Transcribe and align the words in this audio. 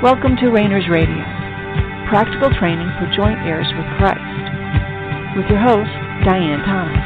Welcome 0.00 0.36
to 0.36 0.50
Rainers 0.50 0.84
Radio, 0.88 1.18
practical 2.08 2.54
training 2.56 2.86
for 3.00 3.10
joint 3.16 3.40
heirs 3.42 3.66
with 3.74 3.84
Christ, 3.98 4.22
with 5.34 5.50
your 5.50 5.58
host, 5.58 5.90
Diane 6.22 6.62
Thomas. 6.62 7.02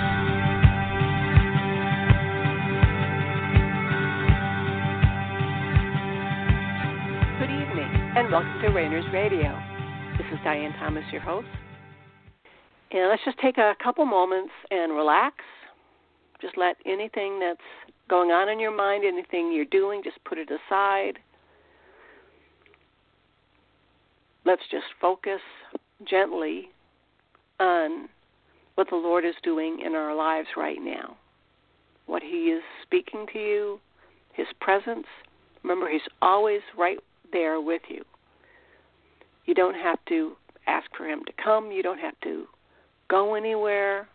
Good 7.41 7.48
evening, 7.48 7.88
and 8.14 8.30
welcome 8.30 8.60
to 8.60 8.68
Rainers 8.68 9.06
Radio. 9.11 9.59
This 10.18 10.27
is 10.30 10.38
Diane 10.45 10.74
Thomas, 10.79 11.04
your 11.11 11.22
host. 11.22 11.48
And 12.90 13.09
let's 13.09 13.24
just 13.24 13.38
take 13.38 13.56
a 13.56 13.73
couple 13.82 14.04
moments 14.04 14.52
and 14.70 14.93
relax. 14.93 15.37
Just 16.43 16.59
let 16.59 16.77
anything 16.84 17.40
that's 17.40 17.59
going 18.10 18.32
on 18.32 18.51
in 18.51 18.60
your 18.60 18.77
mind, 18.77 19.06
anything 19.06 19.51
you're 19.51 19.65
doing, 19.65 20.02
just 20.04 20.23
put 20.24 20.37
it 20.37 20.51
aside 20.51 21.20
let's 24.45 24.62
just 24.70 24.87
focus 25.01 25.41
gently 26.09 26.69
on 27.60 28.09
what 28.74 28.88
the 28.91 28.96
Lord 28.96 29.24
is 29.24 29.34
doing 29.42 29.80
in 29.84 29.95
our 29.95 30.15
lives 30.15 30.48
right 30.56 30.78
now. 30.80 31.16
What 32.06 32.23
He 32.23 32.51
is 32.51 32.62
speaking 32.82 33.27
to 33.32 33.38
you, 33.38 33.80
His 34.32 34.46
presence. 34.60 35.06
Remember, 35.62 35.88
He's 35.88 36.01
always 36.20 36.60
right 36.77 36.98
there 37.32 37.60
with 37.60 37.82
you. 37.88 38.02
You 39.46 39.55
don't 39.55 39.74
have 39.74 39.98
to 40.09 40.32
ask 40.66 40.87
for 40.96 41.04
Him 41.04 41.24
to 41.27 41.32
come, 41.43 41.70
you 41.70 41.82
don't 41.82 41.98
have 41.98 42.18
to 42.23 42.46
go 43.09 43.34
anywhere, 43.34 44.09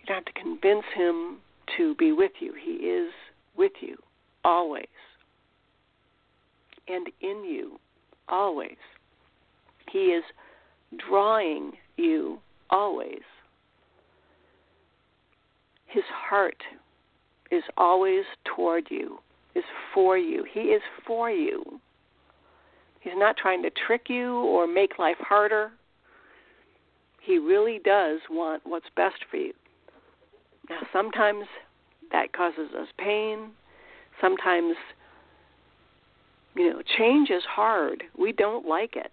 you 0.00 0.06
don't 0.06 0.24
have 0.24 0.34
to 0.34 0.40
convince 0.40 0.84
Him 0.94 1.38
to 1.76 1.94
be 1.96 2.12
with 2.12 2.32
you. 2.40 2.54
He 2.60 2.72
is 2.72 3.12
with 3.56 3.72
you 3.80 3.96
always 4.44 4.86
and 6.88 7.08
in 7.20 7.44
you 7.44 7.78
always. 8.28 8.76
He 9.92 10.06
is 10.06 10.24
drawing 11.08 11.72
you 11.96 12.38
always. 12.70 13.20
His 15.86 16.04
heart 16.10 16.62
is 17.50 17.62
always 17.76 18.24
toward 18.44 18.86
you, 18.90 19.18
is 19.54 19.64
for 19.92 20.16
you. 20.16 20.46
He 20.50 20.60
is 20.60 20.80
for 21.06 21.30
you. 21.30 21.62
He's 23.00 23.12
not 23.16 23.36
trying 23.36 23.62
to 23.64 23.70
trick 23.86 24.08
you 24.08 24.36
or 24.36 24.66
make 24.66 24.98
life 24.98 25.18
harder. 25.20 25.70
He 27.20 27.36
really 27.36 27.78
does 27.84 28.20
want 28.30 28.62
what's 28.64 28.86
best 28.96 29.16
for 29.30 29.36
you. 29.36 29.52
Now, 30.70 30.80
sometimes 30.92 31.44
that 32.12 32.32
causes 32.32 32.70
us 32.78 32.88
pain. 32.96 33.50
Sometimes, 34.20 34.74
you 36.56 36.70
know, 36.70 36.82
change 36.96 37.28
is 37.28 37.42
hard. 37.44 38.04
We 38.16 38.32
don't 38.32 38.66
like 38.66 38.96
it. 38.96 39.12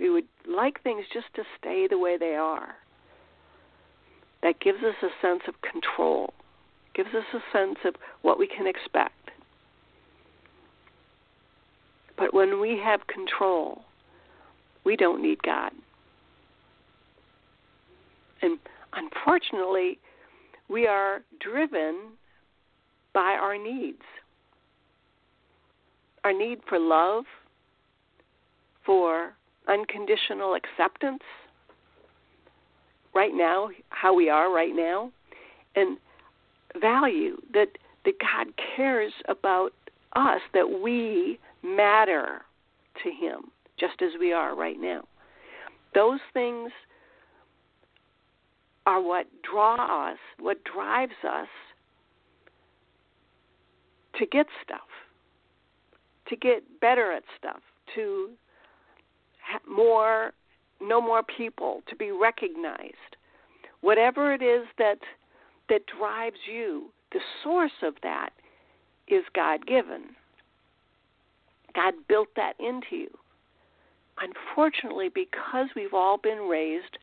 We 0.00 0.08
would 0.08 0.26
like 0.48 0.82
things 0.82 1.04
just 1.12 1.26
to 1.36 1.42
stay 1.58 1.86
the 1.86 1.98
way 1.98 2.16
they 2.16 2.34
are. 2.34 2.74
That 4.42 4.58
gives 4.58 4.78
us 4.78 4.94
a 5.02 5.10
sense 5.20 5.42
of 5.46 5.54
control, 5.60 6.32
gives 6.94 7.10
us 7.10 7.26
a 7.34 7.56
sense 7.56 7.76
of 7.84 7.94
what 8.22 8.38
we 8.38 8.46
can 8.48 8.66
expect. 8.66 9.12
But 12.16 12.32
when 12.32 12.60
we 12.60 12.80
have 12.82 13.00
control, 13.06 13.82
we 14.84 14.96
don't 14.96 15.22
need 15.22 15.42
God. 15.42 15.72
And 18.40 18.58
unfortunately, 18.94 19.98
we 20.70 20.86
are 20.86 21.20
driven 21.40 22.12
by 23.12 23.36
our 23.38 23.58
needs. 23.58 24.02
Our 26.24 26.32
need 26.32 26.60
for 26.66 26.78
love, 26.78 27.24
for 28.86 29.34
unconditional 29.70 30.54
acceptance 30.54 31.22
right 33.14 33.32
now, 33.34 33.70
how 33.90 34.14
we 34.14 34.28
are 34.28 34.52
right 34.52 34.74
now, 34.74 35.10
and 35.76 35.98
value 36.80 37.36
that 37.52 37.68
that 38.04 38.14
God 38.18 38.46
cares 38.76 39.12
about 39.28 39.72
us, 40.16 40.40
that 40.54 40.80
we 40.82 41.38
matter 41.62 42.42
to 43.02 43.10
Him 43.10 43.50
just 43.78 44.02
as 44.02 44.10
we 44.18 44.32
are 44.32 44.54
right 44.54 44.80
now. 44.80 45.02
Those 45.94 46.20
things 46.32 46.70
are 48.86 49.02
what 49.02 49.26
draw 49.48 50.10
us, 50.10 50.18
what 50.38 50.58
drives 50.64 51.12
us 51.28 51.48
to 54.18 54.26
get 54.26 54.46
stuff, 54.64 54.80
to 56.28 56.36
get 56.36 56.62
better 56.80 57.12
at 57.12 57.22
stuff, 57.38 57.60
to 57.94 58.30
more 59.68 60.32
no 60.80 61.00
more 61.00 61.22
people 61.22 61.82
to 61.88 61.96
be 61.96 62.10
recognized. 62.10 63.16
Whatever 63.82 64.32
it 64.32 64.42
is 64.42 64.66
that 64.78 64.98
that 65.68 65.82
drives 65.98 66.38
you 66.50 66.86
the 67.12 67.20
source 67.42 67.82
of 67.82 67.94
that 68.02 68.30
is 69.08 69.24
god 69.34 69.66
given 69.66 70.02
god 71.74 71.94
built 72.08 72.28
that 72.36 72.54
into 72.58 72.96
you. 72.96 73.10
Unfortunately 74.20 75.08
because 75.08 75.68
we've 75.74 75.94
all 75.94 76.18
been 76.18 76.48
raised 76.48 76.98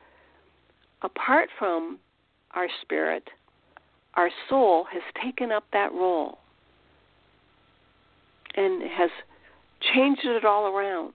apart 1.01 1.49
from 1.57 1.99
our 2.51 2.67
spirit 2.81 3.29
our 4.15 4.29
soul 4.49 4.85
has 4.91 5.03
taken 5.23 5.51
up 5.51 5.63
that 5.71 5.91
role 5.93 6.39
and 8.55 8.81
has 8.91 9.11
changed 9.93 10.25
it 10.25 10.43
all 10.43 10.67
around 10.67 11.13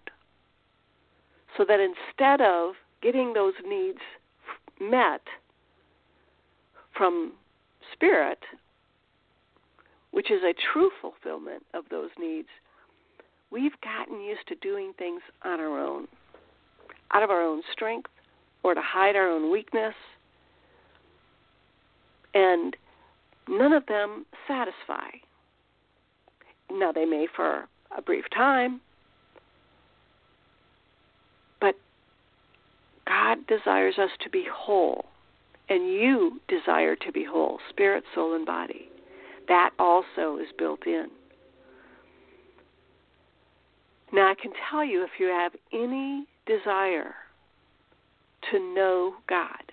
so 1.57 1.65
that 1.67 1.81
instead 1.81 2.41
of 2.41 2.75
getting 3.03 3.33
those 3.33 3.55
needs 3.67 3.99
met 4.81 5.23
from 6.97 7.33
spirit, 7.93 8.39
which 10.13 10.31
is 10.31 10.43
a 10.43 10.55
true 10.73 10.91
fulfillment 11.01 11.65
of 11.75 11.85
those 11.91 12.11
needs, 12.19 12.49
we've 13.51 13.79
gotten 13.83 14.21
used 14.21 14.47
to 14.49 14.55
doing 14.57 14.93
things 14.99 15.21
on 15.45 15.61
our 15.61 15.79
own, 15.79 16.07
out 17.13 17.23
of 17.23 17.31
our 17.31 17.43
own 17.43 17.63
strength, 17.73 18.11
or 18.63 18.75
to 18.75 18.81
hide 18.83 19.17
our 19.17 19.29
own 19.29 19.51
weakness. 19.51 19.95
And 22.35 22.77
none 23.49 23.73
of 23.73 23.87
them 23.87 24.25
satisfy. 24.47 25.11
Now, 26.71 26.93
they 26.93 27.05
may 27.05 27.27
for 27.35 27.69
a 27.97 28.01
brief 28.01 28.25
time, 28.35 28.81
God 33.07 33.39
desires 33.47 33.95
us 33.99 34.11
to 34.23 34.31
be 34.31 34.45
whole, 34.53 35.07
and 35.69 35.89
you 35.89 36.41
desire 36.49 36.97
to 36.97 37.13
be 37.13 37.25
whole, 37.25 37.59
spirit, 37.71 38.05
soul, 38.15 38.35
and 38.35 38.47
body. 38.47 38.89
That 39.49 39.71
also 39.79 40.39
is 40.39 40.49
built 40.57 40.87
in. 40.87 41.07
Now, 44.13 44.31
I 44.31 44.35
can 44.41 44.53
tell 44.71 44.85
you 44.85 45.03
if 45.03 45.11
you 45.19 45.27
have 45.27 45.53
any 45.73 46.27
desire 46.47 47.15
to 48.51 48.59
know 48.75 49.15
God, 49.29 49.73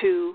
to 0.00 0.34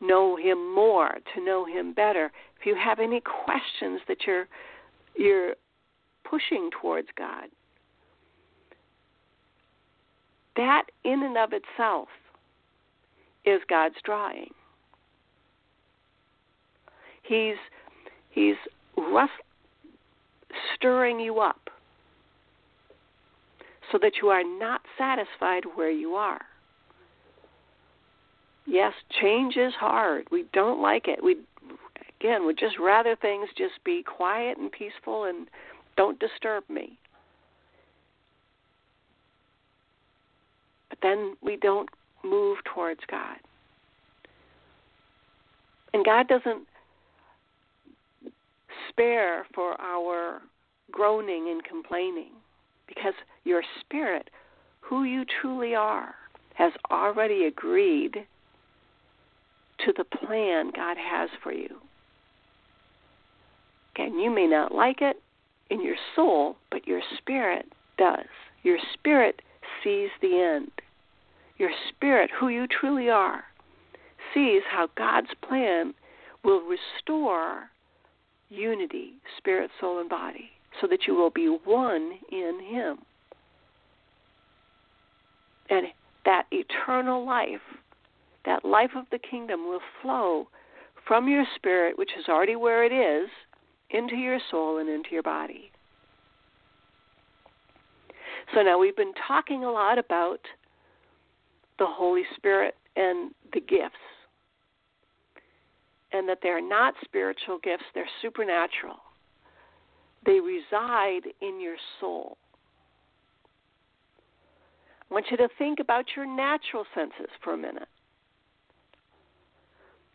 know 0.00 0.36
Him 0.36 0.74
more, 0.74 1.16
to 1.34 1.44
know 1.44 1.64
Him 1.64 1.92
better, 1.92 2.30
if 2.60 2.66
you 2.66 2.76
have 2.76 3.00
any 3.00 3.20
questions 3.20 4.00
that 4.08 4.18
you're 4.26 4.46
you're 5.16 5.54
pushing 6.24 6.70
towards 6.80 7.08
God, 7.18 7.48
that, 10.56 10.84
in 11.04 11.22
and 11.22 11.36
of 11.36 11.52
itself, 11.52 12.08
is 13.44 13.60
God's 13.68 13.96
drawing. 14.04 14.50
He's 17.22 17.56
He's 18.30 18.56
rust, 18.96 19.32
stirring 20.74 21.20
you 21.20 21.40
up 21.40 21.70
so 23.90 23.98
that 24.00 24.12
you 24.22 24.28
are 24.28 24.42
not 24.42 24.80
satisfied 24.96 25.64
where 25.74 25.90
you 25.90 26.14
are. 26.14 26.40
Yes, 28.66 28.94
change 29.20 29.56
is 29.56 29.74
hard. 29.74 30.28
We 30.30 30.46
don't 30.54 30.80
like 30.80 31.08
it. 31.08 31.22
We 31.22 31.36
again, 32.20 32.46
would 32.46 32.58
just 32.58 32.78
rather 32.78 33.16
things 33.16 33.48
just 33.56 33.82
be 33.84 34.02
quiet 34.02 34.56
and 34.56 34.70
peaceful 34.70 35.24
and 35.24 35.48
don't 35.96 36.18
disturb 36.18 36.64
me. 36.68 36.98
Then 41.02 41.36
we 41.42 41.56
don't 41.56 41.88
move 42.24 42.58
towards 42.64 43.00
God. 43.10 43.36
And 45.92 46.04
God 46.04 46.28
doesn't 46.28 46.66
spare 48.88 49.46
for 49.54 49.78
our 49.80 50.40
groaning 50.90 51.48
and 51.50 51.62
complaining 51.64 52.32
because 52.86 53.14
your 53.44 53.62
spirit, 53.80 54.30
who 54.80 55.04
you 55.04 55.24
truly 55.40 55.74
are, 55.74 56.14
has 56.54 56.72
already 56.90 57.44
agreed 57.44 58.26
to 59.84 59.92
the 59.96 60.04
plan 60.04 60.70
God 60.74 60.96
has 60.96 61.30
for 61.42 61.52
you. 61.52 61.76
And 63.96 64.20
you 64.20 64.30
may 64.30 64.46
not 64.46 64.72
like 64.72 65.02
it, 65.02 65.16
in 65.70 65.82
your 65.82 65.96
soul, 66.14 66.56
but 66.70 66.86
your 66.86 67.00
spirit 67.16 67.66
does. 67.96 68.26
Your 68.62 68.78
spirit 68.92 69.40
sees 69.82 70.10
the 70.20 70.38
end. 70.38 70.70
Your 71.62 71.70
spirit, 71.90 72.28
who 72.40 72.48
you 72.48 72.66
truly 72.66 73.08
are, 73.08 73.44
sees 74.34 74.62
how 74.68 74.88
God's 74.96 75.30
plan 75.48 75.94
will 76.42 76.60
restore 76.62 77.70
unity, 78.48 79.12
spirit, 79.38 79.70
soul, 79.80 80.00
and 80.00 80.10
body, 80.10 80.50
so 80.80 80.88
that 80.88 81.06
you 81.06 81.14
will 81.14 81.30
be 81.30 81.46
one 81.46 82.14
in 82.32 82.58
Him. 82.68 82.98
And 85.70 85.86
that 86.24 86.46
eternal 86.50 87.24
life, 87.24 87.60
that 88.44 88.64
life 88.64 88.90
of 88.96 89.04
the 89.12 89.20
kingdom, 89.20 89.68
will 89.68 89.82
flow 90.02 90.48
from 91.06 91.28
your 91.28 91.44
spirit, 91.54 91.96
which 91.96 92.10
is 92.18 92.24
already 92.28 92.56
where 92.56 92.84
it 92.84 92.92
is, 92.92 93.30
into 93.90 94.16
your 94.16 94.40
soul 94.50 94.78
and 94.78 94.88
into 94.88 95.10
your 95.12 95.22
body. 95.22 95.70
So 98.52 98.62
now 98.62 98.80
we've 98.80 98.96
been 98.96 99.14
talking 99.28 99.62
a 99.62 99.70
lot 99.70 99.96
about 99.96 100.40
Holy 102.12 102.24
Spirit 102.36 102.74
and 102.94 103.30
the 103.54 103.60
gifts. 103.60 103.96
And 106.12 106.28
that 106.28 106.40
they're 106.42 106.60
not 106.60 106.92
spiritual 107.02 107.58
gifts, 107.64 107.84
they're 107.94 108.04
supernatural. 108.20 108.96
They 110.26 110.40
reside 110.40 111.22
in 111.40 111.58
your 111.58 111.76
soul. 112.00 112.36
I 115.10 115.14
want 115.14 115.24
you 115.30 115.38
to 115.38 115.48
think 115.56 115.80
about 115.80 116.04
your 116.14 116.26
natural 116.26 116.84
senses 116.94 117.30
for 117.42 117.54
a 117.54 117.56
minute. 117.56 117.88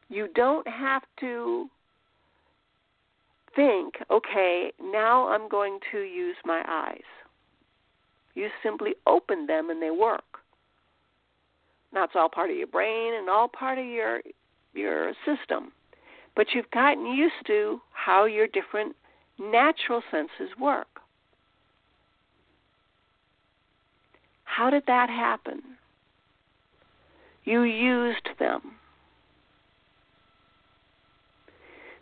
You 0.08 0.28
don't 0.36 0.68
have 0.68 1.02
to 1.22 1.68
think, 3.56 3.96
okay, 4.12 4.72
now 4.80 5.30
I'm 5.30 5.50
going 5.50 5.80
to 5.92 6.02
use 6.02 6.38
my 6.46 6.62
eyes. 6.68 7.02
You 8.36 8.50
simply 8.62 8.94
open 9.08 9.48
them 9.48 9.72
and 9.72 9.82
they 9.82 9.90
work. 9.90 10.22
It's 11.94 12.14
all 12.16 12.30
part 12.30 12.50
of 12.50 12.58
your 12.58 12.68
brain 12.68 13.14
and 13.16 13.30
all 13.30 13.48
part 13.48 13.78
of 13.78 13.86
your 13.86 14.22
your 14.74 15.14
system. 15.26 15.72
But 16.36 16.48
you've 16.54 16.70
gotten 16.72 17.06
used 17.08 17.46
to 17.48 17.82
how 17.92 18.26
your 18.26 18.48
different 18.48 18.96
natural 19.40 20.04
senses 20.12 20.56
work. 20.60 20.88
How 24.44 24.70
did 24.70 24.84
that 24.88 25.10
happen? 25.10 25.62
You 27.44 27.64
used 27.64 28.30
them. 28.40 28.62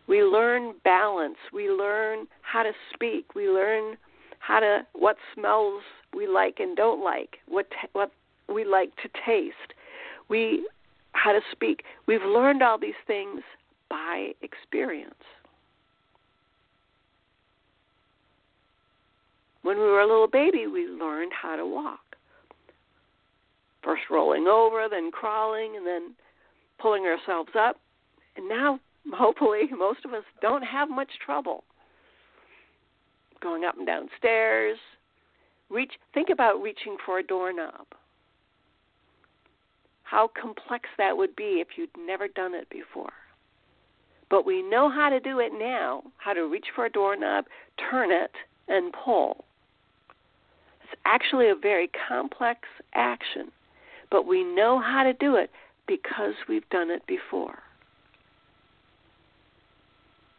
We 0.08 0.24
learn 0.24 0.76
balance. 0.84 1.38
We 1.54 1.70
learn 1.70 2.28
how 2.42 2.64
to 2.64 2.72
speak. 2.94 3.36
We 3.36 3.48
learn 3.50 3.98
how 4.40 4.60
to 4.60 4.86
what 4.94 5.18
smells 5.34 5.82
we 6.16 6.28
like 6.28 6.60
and 6.60 6.78
don't 6.78 7.04
like, 7.04 7.38
what 7.48 7.68
what 7.94 8.12
we 8.54 8.66
like 8.66 8.96
to 8.98 9.10
taste. 9.26 9.74
We 10.30 10.68
how 11.14 11.32
to 11.32 11.40
speak. 11.52 11.84
We've 12.08 12.22
learned 12.22 12.62
all 12.62 12.78
these 12.78 12.94
things 13.08 13.42
by 13.90 14.32
experience. 14.42 15.14
When 19.62 19.78
we 19.78 19.84
were 19.84 20.02
a 20.02 20.08
little 20.08 20.28
baby, 20.28 20.68
we 20.68 20.88
learned 20.88 21.32
how 21.34 21.56
to 21.56 21.66
walk. 21.66 22.00
First 23.84 24.04
rolling 24.12 24.46
over, 24.48 24.88
then 24.90 25.10
crawling, 25.12 25.76
and 25.78 25.88
then 25.88 26.14
pulling 26.80 27.06
ourselves 27.06 27.52
up. 27.58 27.78
And 28.36 28.48
now, 28.48 28.80
hopefully, 29.14 29.62
most 29.76 30.06
of 30.06 30.14
us 30.14 30.24
don't 30.42 30.64
have 30.64 30.90
much 30.90 31.10
trouble 31.24 31.64
going 33.42 33.64
up 33.64 33.78
and 33.78 33.88
down 33.88 34.10
stairs. 34.18 34.78
Reach 35.70 35.94
think 36.14 36.30
about 36.32 36.62
reaching 36.62 36.98
for 37.06 37.20
a 37.20 37.24
doorknob. 37.24 37.88
How 40.06 40.30
complex 40.40 40.88
that 40.98 41.18
would 41.18 41.36
be 41.36 41.62
if 41.62 41.78
you'd 41.78 41.90
never 41.98 42.28
done 42.28 42.54
it 42.54 42.70
before. 42.70 43.14
But 44.30 44.46
we 44.46 44.62
know 44.62 44.90
how 44.90 45.10
to 45.10 45.20
do 45.20 45.40
it 45.40 45.52
now, 45.54 46.04
how 46.18 46.34
to 46.34 46.48
reach 46.48 46.68
for 46.74 46.86
a 46.86 46.90
doorknob, 46.90 47.46
turn 47.90 48.12
it, 48.12 48.32
and 48.68 48.94
pull. 48.94 49.46
It's 50.84 51.00
actually 51.06 51.50
a 51.50 51.56
very 51.56 51.90
complex 52.08 52.62
action, 52.94 53.52
but 54.12 54.26
we 54.26 54.44
know 54.44 54.80
how 54.80 55.04
to 55.04 55.14
do 55.14 55.36
it 55.36 55.50
because 55.88 56.34
we've 56.48 56.70
done 56.70 56.90
it 56.92 57.06
before. 57.08 57.60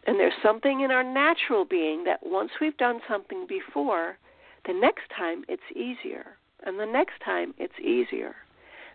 And 0.06 0.20
there's 0.20 0.32
something 0.42 0.80
in 0.80 0.92
our 0.92 1.02
natural 1.02 1.64
being 1.64 2.04
that 2.04 2.20
once 2.24 2.52
we've 2.60 2.76
done 2.76 3.00
something 3.08 3.46
before, 3.48 4.18
the 4.64 4.72
next 4.72 5.10
time 5.16 5.44
it's 5.48 5.62
easier. 5.74 6.36
And 6.64 6.78
the 6.78 6.86
next 6.86 7.20
time 7.24 7.54
it's 7.58 7.78
easier. 7.80 8.36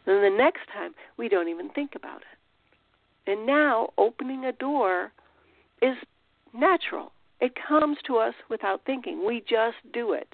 Then 0.06 0.22
the 0.22 0.36
next 0.36 0.68
time 0.74 0.94
we 1.18 1.30
don't 1.30 1.48
even 1.48 1.70
think 1.70 1.92
about 1.96 2.22
it. 2.22 3.32
And 3.32 3.46
now 3.46 3.90
opening 3.98 4.46
a 4.46 4.52
door 4.52 5.12
is 5.82 5.96
natural. 6.54 7.12
It 7.40 7.54
comes 7.68 7.98
to 8.08 8.18
us 8.18 8.34
without 8.50 8.82
thinking. 8.86 9.26
We 9.26 9.42
just 9.42 9.78
do 9.94 10.14
it. 10.14 10.28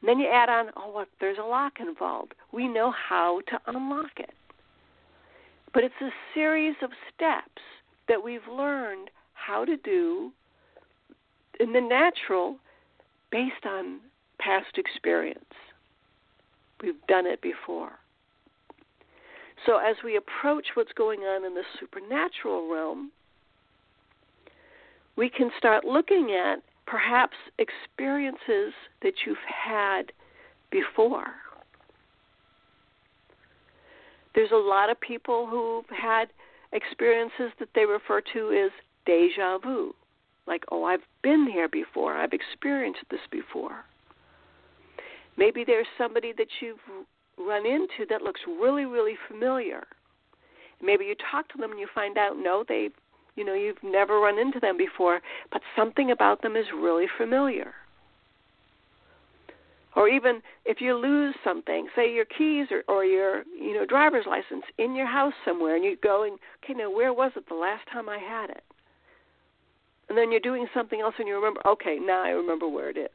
And 0.00 0.08
then 0.08 0.18
you 0.18 0.28
add 0.28 0.48
on, 0.48 0.66
oh, 0.76 0.90
what, 0.90 1.08
there's 1.20 1.38
a 1.38 1.46
lock 1.46 1.74
involved. 1.80 2.34
We 2.52 2.68
know 2.68 2.92
how 2.92 3.40
to 3.48 3.58
unlock 3.66 4.18
it. 4.18 4.34
But 5.72 5.84
it's 5.84 5.94
a 6.00 6.10
series 6.34 6.76
of 6.82 6.90
steps 7.14 7.62
that 8.08 8.22
we've 8.22 8.46
learned 8.50 9.10
how 9.34 9.64
to 9.64 9.76
do 9.76 10.32
in 11.60 11.72
the 11.72 11.80
natural 11.80 12.56
based 13.30 13.66
on 13.66 14.00
past 14.38 14.78
experience. 14.78 15.44
We've 16.82 17.06
done 17.08 17.26
it 17.26 17.40
before. 17.40 17.92
So, 19.64 19.78
as 19.78 19.96
we 20.04 20.16
approach 20.16 20.66
what's 20.74 20.92
going 20.92 21.20
on 21.20 21.44
in 21.44 21.54
the 21.54 21.62
supernatural 21.80 22.70
realm, 22.70 23.10
we 25.16 25.30
can 25.30 25.50
start 25.56 25.84
looking 25.84 26.32
at 26.32 26.58
perhaps 26.86 27.36
experiences 27.58 28.74
that 29.02 29.14
you've 29.24 29.38
had 29.46 30.12
before. 30.70 31.34
There's 34.34 34.52
a 34.52 34.56
lot 34.56 34.90
of 34.90 35.00
people 35.00 35.46
who've 35.46 35.88
had 35.96 36.26
experiences 36.72 37.52
that 37.58 37.70
they 37.74 37.86
refer 37.86 38.20
to 38.34 38.66
as 38.66 38.70
deja 39.06 39.58
vu. 39.58 39.94
Like, 40.46 40.64
oh, 40.70 40.84
I've 40.84 41.00
been 41.22 41.48
here 41.50 41.68
before, 41.68 42.14
I've 42.14 42.34
experienced 42.34 43.00
this 43.10 43.20
before. 43.30 43.84
Maybe 45.36 45.64
there's 45.64 45.86
somebody 45.98 46.32
that 46.36 46.48
you've 46.60 46.78
run 47.38 47.66
into 47.66 48.06
that 48.08 48.22
looks 48.22 48.40
really, 48.46 48.84
really 48.84 49.14
familiar. 49.28 49.86
Maybe 50.82 51.04
you 51.04 51.14
talk 51.30 51.48
to 51.50 51.58
them 51.58 51.70
and 51.70 51.80
you 51.80 51.88
find 51.94 52.18
out, 52.18 52.36
no, 52.36 52.64
they, 52.68 52.90
you 53.34 53.44
know, 53.44 53.54
you've 53.54 53.82
never 53.82 54.18
run 54.20 54.38
into 54.38 54.60
them 54.60 54.76
before, 54.76 55.20
but 55.52 55.62
something 55.74 56.10
about 56.10 56.42
them 56.42 56.56
is 56.56 56.66
really 56.74 57.06
familiar. 57.16 57.72
Or 59.94 60.08
even 60.08 60.42
if 60.66 60.82
you 60.82 60.94
lose 60.94 61.34
something, 61.42 61.88
say 61.96 62.12
your 62.12 62.26
keys 62.26 62.66
or, 62.70 62.82
or 62.86 63.04
your, 63.04 63.44
you 63.58 63.72
know, 63.72 63.86
driver's 63.86 64.26
license 64.26 64.64
in 64.76 64.94
your 64.94 65.06
house 65.06 65.32
somewhere, 65.42 65.76
and 65.76 65.84
you 65.84 65.96
go 66.02 66.24
and, 66.24 66.38
okay, 66.62 66.74
now 66.74 66.94
where 66.94 67.14
was 67.14 67.32
it 67.34 67.48
the 67.48 67.54
last 67.54 67.88
time 67.90 68.06
I 68.08 68.18
had 68.18 68.50
it? 68.50 68.62
and 70.08 70.16
then 70.16 70.30
you're 70.30 70.40
doing 70.40 70.66
something 70.74 71.00
else 71.00 71.14
and 71.18 71.26
you 71.26 71.34
remember, 71.34 71.60
okay, 71.66 71.98
now 72.00 72.22
I 72.22 72.30
remember 72.30 72.68
where 72.68 72.90
it 72.90 72.96
is. 72.96 73.08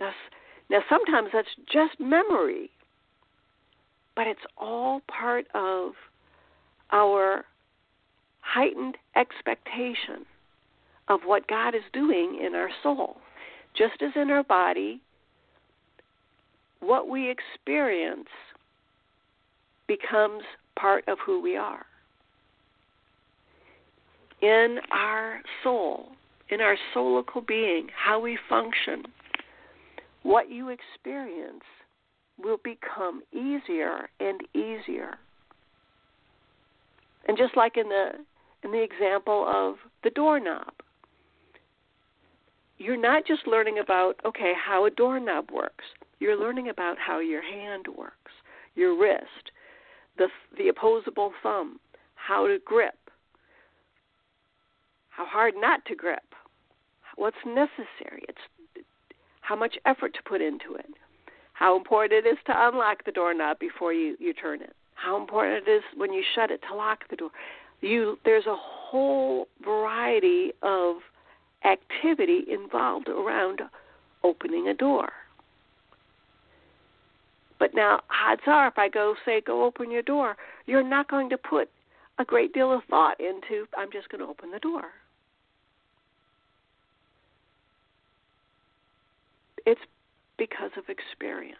Now, 0.00 0.12
now 0.72 0.80
sometimes 0.88 1.28
that's 1.32 1.48
just 1.70 2.00
memory, 2.00 2.70
but 4.16 4.26
it's 4.26 4.40
all 4.56 5.02
part 5.06 5.46
of 5.54 5.92
our 6.90 7.44
heightened 8.40 8.96
expectation 9.14 10.26
of 11.08 11.20
what 11.26 11.46
God 11.46 11.74
is 11.74 11.82
doing 11.92 12.40
in 12.44 12.54
our 12.54 12.70
soul. 12.82 13.18
Just 13.76 14.02
as 14.02 14.12
in 14.16 14.30
our 14.30 14.42
body, 14.42 15.00
what 16.80 17.08
we 17.08 17.30
experience 17.30 18.28
becomes 19.86 20.42
part 20.76 21.04
of 21.06 21.18
who 21.24 21.40
we 21.40 21.56
are 21.56 21.84
in 24.40 24.78
our 24.90 25.40
soul, 25.62 26.08
in 26.50 26.60
our 26.60 26.76
soulical 26.94 27.46
being, 27.46 27.88
how 27.94 28.18
we 28.18 28.36
function, 28.48 29.04
what 30.22 30.50
you 30.50 30.68
experience 30.68 31.64
will 32.38 32.58
become 32.64 33.22
easier 33.32 34.08
and 34.20 34.40
easier. 34.54 35.18
And 37.26 37.36
just 37.36 37.56
like 37.56 37.76
in 37.76 37.88
the 37.88 38.10
in 38.64 38.70
the 38.70 38.82
example 38.82 39.44
of 39.48 39.76
the 40.04 40.10
doorknob, 40.10 40.72
you're 42.78 43.00
not 43.00 43.26
just 43.26 43.46
learning 43.46 43.78
about 43.78 44.14
okay 44.24 44.52
how 44.54 44.86
a 44.86 44.90
doorknob 44.90 45.50
works. 45.52 45.84
You're 46.18 46.38
learning 46.38 46.68
about 46.68 46.96
how 46.98 47.20
your 47.20 47.42
hand 47.42 47.86
works, 47.96 48.32
your 48.74 48.98
wrist, 49.00 49.50
the 50.18 50.28
the 50.56 50.68
opposable 50.68 51.32
thumb, 51.42 51.78
how 52.14 52.46
to 52.46 52.58
grip, 52.64 52.98
how 55.10 55.26
hard 55.26 55.54
not 55.56 55.84
to 55.86 55.94
grip, 55.94 56.34
what's 57.16 57.36
necessary. 57.46 58.24
It's 58.28 58.38
how 59.42 59.54
much 59.54 59.76
effort 59.84 60.14
to 60.14 60.22
put 60.22 60.40
into 60.40 60.74
it. 60.74 60.86
How 61.52 61.76
important 61.76 62.24
it 62.24 62.28
is 62.28 62.38
to 62.46 62.68
unlock 62.68 63.04
the 63.04 63.12
doorknob 63.12 63.58
before 63.58 63.92
you, 63.92 64.16
you 64.18 64.32
turn 64.32 64.62
it. 64.62 64.74
How 64.94 65.20
important 65.20 65.68
it 65.68 65.70
is 65.70 65.82
when 65.96 66.12
you 66.12 66.22
shut 66.34 66.50
it 66.50 66.60
to 66.68 66.74
lock 66.74 67.00
the 67.10 67.16
door. 67.16 67.30
You 67.80 68.18
there's 68.24 68.46
a 68.46 68.56
whole 68.56 69.48
variety 69.64 70.52
of 70.62 70.96
activity 71.64 72.44
involved 72.48 73.08
around 73.08 73.60
opening 74.24 74.68
a 74.68 74.74
door. 74.74 75.10
But 77.58 77.74
now, 77.74 78.00
odds 78.10 78.42
are, 78.46 78.66
if 78.68 78.78
I 78.78 78.88
go 78.88 79.14
say, 79.24 79.40
go 79.40 79.64
open 79.64 79.90
your 79.90 80.02
door, 80.02 80.36
you're 80.66 80.82
not 80.82 81.08
going 81.08 81.30
to 81.30 81.38
put 81.38 81.68
a 82.18 82.24
great 82.24 82.52
deal 82.52 82.72
of 82.72 82.82
thought 82.90 83.20
into, 83.20 83.66
I'm 83.76 83.90
just 83.92 84.08
going 84.08 84.20
to 84.20 84.28
open 84.28 84.50
the 84.50 84.58
door. 84.58 84.84
It's 89.66 89.80
because 90.38 90.70
of 90.76 90.84
experience. 90.88 91.58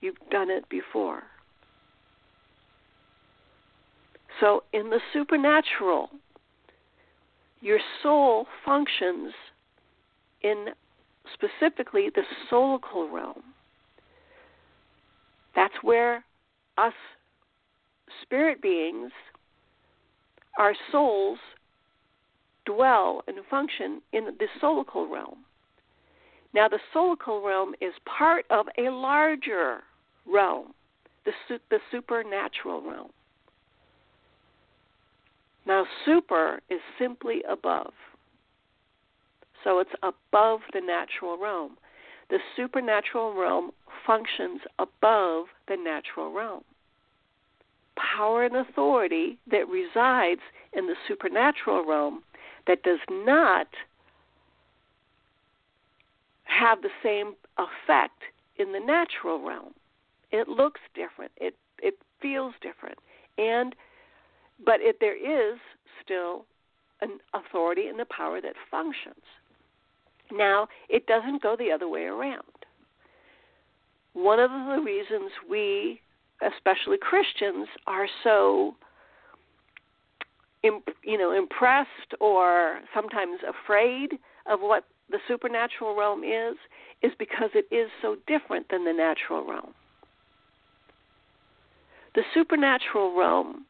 You've 0.00 0.16
done 0.30 0.50
it 0.50 0.68
before. 0.68 1.24
So, 4.40 4.64
in 4.72 4.90
the 4.90 5.00
supernatural, 5.12 6.10
your 7.60 7.78
soul 8.02 8.46
functions 8.64 9.32
in 10.42 10.66
specifically 11.32 12.10
the 12.14 12.22
soulical 12.50 13.10
realm. 13.10 13.42
That's 15.54 15.74
where 15.82 16.24
us 16.76 16.92
spirit 18.22 18.60
beings, 18.60 19.10
our 20.58 20.74
souls, 20.92 21.38
dwell 22.66 23.22
and 23.26 23.38
function 23.50 24.02
in 24.12 24.26
the 24.26 24.46
soulical 24.62 25.10
realm. 25.10 25.45
Now, 26.56 26.68
the 26.68 26.78
soulical 26.94 27.44
realm 27.44 27.74
is 27.82 27.92
part 28.06 28.46
of 28.48 28.64
a 28.78 28.88
larger 28.88 29.82
realm, 30.26 30.72
the, 31.26 31.32
the 31.68 31.80
supernatural 31.90 32.80
realm. 32.80 33.10
Now, 35.66 35.84
super 36.06 36.60
is 36.70 36.80
simply 36.98 37.42
above. 37.46 37.92
So 39.64 39.80
it's 39.80 39.90
above 40.02 40.60
the 40.72 40.80
natural 40.80 41.36
realm. 41.36 41.76
The 42.30 42.38
supernatural 42.56 43.34
realm 43.38 43.72
functions 44.06 44.62
above 44.78 45.48
the 45.68 45.76
natural 45.76 46.32
realm. 46.32 46.64
Power 48.16 48.46
and 48.46 48.56
authority 48.56 49.36
that 49.50 49.68
resides 49.68 50.40
in 50.72 50.86
the 50.86 50.96
supernatural 51.06 51.84
realm 51.86 52.22
that 52.66 52.82
does 52.82 53.00
not 53.10 53.66
have 56.46 56.82
the 56.82 56.90
same 57.02 57.34
effect 57.58 58.22
in 58.58 58.72
the 58.72 58.80
natural 58.80 59.46
realm. 59.46 59.74
It 60.32 60.48
looks 60.48 60.80
different. 60.94 61.32
It 61.36 61.54
it 61.78 61.94
feels 62.20 62.54
different. 62.62 62.98
And 63.38 63.74
but 64.64 64.80
it, 64.80 64.96
there 65.00 65.16
is 65.16 65.58
still 66.02 66.46
an 67.02 67.18
authority 67.34 67.88
and 67.88 68.00
a 68.00 68.06
power 68.06 68.40
that 68.40 68.54
functions. 68.70 69.22
Now, 70.32 70.66
it 70.88 71.06
doesn't 71.06 71.42
go 71.42 71.56
the 71.56 71.70
other 71.70 71.88
way 71.88 72.04
around. 72.04 72.42
One 74.14 74.40
of 74.40 74.50
the 74.50 74.82
reasons 74.82 75.30
we, 75.48 76.00
especially 76.40 76.96
Christians, 77.00 77.68
are 77.86 78.08
so 78.24 78.74
you 81.04 81.18
know 81.18 81.32
impressed 81.32 82.14
or 82.20 82.80
sometimes 82.94 83.38
afraid 83.46 84.18
of 84.50 84.60
what 84.60 84.84
the 85.10 85.18
supernatural 85.28 85.96
realm 85.96 86.24
is 86.24 86.56
is 87.02 87.12
because 87.18 87.50
it 87.54 87.72
is 87.74 87.90
so 88.02 88.16
different 88.26 88.68
than 88.70 88.84
the 88.84 88.92
natural 88.92 89.46
realm. 89.46 89.74
The 92.14 92.22
supernatural 92.34 93.16
realm 93.16 93.66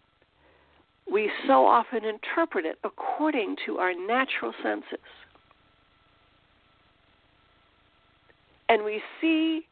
we 1.11 1.31
so 1.47 1.67
often 1.67 2.05
interpret 2.05 2.65
it 2.65 2.79
according 2.83 3.57
to 3.65 3.79
our 3.79 3.93
natural 3.95 4.53
senses. 4.63 5.05
And 8.69 8.85
we 8.85 9.01
see 9.21 9.67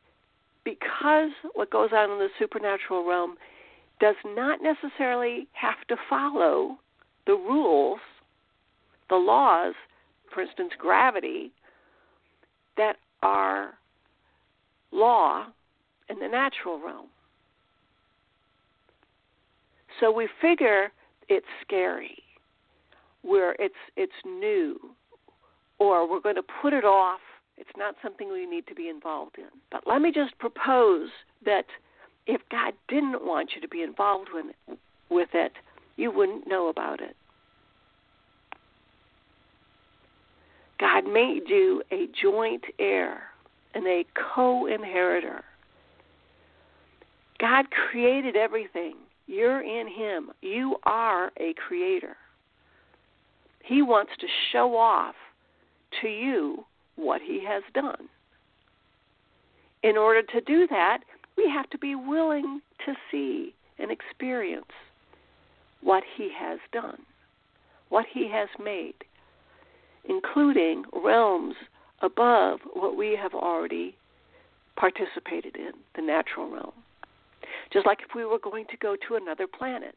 because 0.65 1.31
what 1.55 1.71
goes 1.71 1.91
on 1.93 2.11
in 2.13 2.19
the 2.19 2.29
supernatural 2.39 3.07
realm 3.07 3.37
does 4.01 4.15
not 4.25 4.61
necessarily 4.63 5.49
have 5.53 5.87
to 5.89 5.97
follow 6.09 6.79
the 7.27 7.33
rules, 7.33 8.01
the 9.09 9.17
laws, 9.17 9.75
for 10.35 10.43
instance, 10.43 10.73
gravity, 10.79 11.53
that 12.77 12.97
are 13.23 13.75
law 14.93 15.47
in 16.11 16.19
the 16.19 16.29
natural 16.29 16.81
realm. 16.85 17.07
So 20.01 20.11
we 20.11 20.29
figure 20.41 20.91
it's 21.29 21.47
scary, 21.65 22.19
where 23.23 23.55
it's 23.59 23.75
it's 23.97 24.13
new, 24.25 24.79
or 25.79 26.11
we're 26.11 26.21
going 26.21 26.35
to 26.35 26.43
put 26.61 26.73
it 26.73 26.85
off. 26.85 27.21
It's 27.57 27.71
not 27.77 27.95
something 28.03 28.33
we 28.33 28.47
need 28.47 28.67
to 28.67 28.75
be 28.75 28.89
involved 28.89 29.39
in. 29.39 29.49
But 29.71 29.83
let 29.87 30.03
me 30.03 30.11
just 30.13 30.37
propose 30.39 31.09
that 31.45 31.67
if 32.27 32.41
God 32.51 32.75
didn't 32.89 33.25
want 33.25 33.51
you 33.55 33.61
to 33.61 33.69
be 33.69 33.83
involved 33.83 34.29
with 34.35 34.47
with 35.09 35.29
it, 35.33 35.53
you 35.97 36.11
wouldn't 36.11 36.49
know 36.49 36.69
about 36.69 37.01
it. 37.01 37.17
God 40.85 41.07
made 41.07 41.45
you 41.47 41.83
a 41.91 42.09
joint 42.23 42.63
heir 42.79 43.23
and 43.75 43.87
a 43.87 44.05
co 44.15 44.67
inheritor. 44.67 45.43
God 47.41 47.65
created 47.71 48.37
everything 48.37 48.97
you're 49.27 49.63
in 49.63 49.89
Him. 49.89 50.29
You 50.43 50.77
are 50.83 51.33
a 51.39 51.55
creator. 51.55 52.19
He 53.65 53.81
wants 53.81 54.13
to 54.21 54.27
show 54.53 54.77
off 54.77 55.15
to 56.03 56.09
you 56.09 56.67
what 56.97 57.23
He 57.23 57.43
has 57.47 57.63
done. 57.73 58.11
In 59.83 59.97
order 59.97 60.21
to 60.21 60.41
do 60.43 60.67
that, 60.69 60.99
we 61.39 61.49
have 61.49 61.71
to 61.71 61.79
be 61.79 61.95
willing 61.95 62.61
to 62.85 62.93
see 63.11 63.55
and 63.79 63.91
experience 63.91 64.67
what 65.81 66.05
He 66.15 66.31
has 66.39 66.59
done, 66.73 67.01
what 67.89 68.05
He 68.13 68.29
has 68.31 68.51
made, 68.63 68.97
including 70.09 70.85
realms 70.93 71.55
above 72.03 72.61
what 72.75 72.97
we 72.97 73.17
have 73.21 73.35
already 73.35 73.97
participated 74.77 75.57
in, 75.57 75.73
the 75.97 76.03
natural 76.03 76.51
realm. 76.51 76.73
Just 77.73 77.87
like 77.87 78.01
if 78.01 78.15
we 78.15 78.25
were 78.25 78.39
going 78.39 78.67
to 78.71 78.77
go 78.77 78.97
to 79.09 79.15
another 79.17 79.47
planet. 79.47 79.95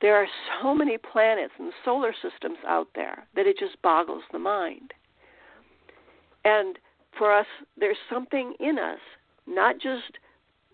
There 0.00 0.16
are 0.16 0.26
so 0.60 0.74
many 0.74 0.98
planets 0.98 1.52
and 1.58 1.72
solar 1.84 2.12
systems 2.12 2.58
out 2.66 2.88
there 2.94 3.26
that 3.36 3.46
it 3.46 3.58
just 3.58 3.80
boggles 3.82 4.24
the 4.32 4.38
mind. 4.38 4.92
And 6.44 6.78
for 7.16 7.32
us, 7.32 7.46
there's 7.78 7.96
something 8.10 8.54
in 8.60 8.78
us, 8.78 8.98
not 9.46 9.76
just 9.76 10.18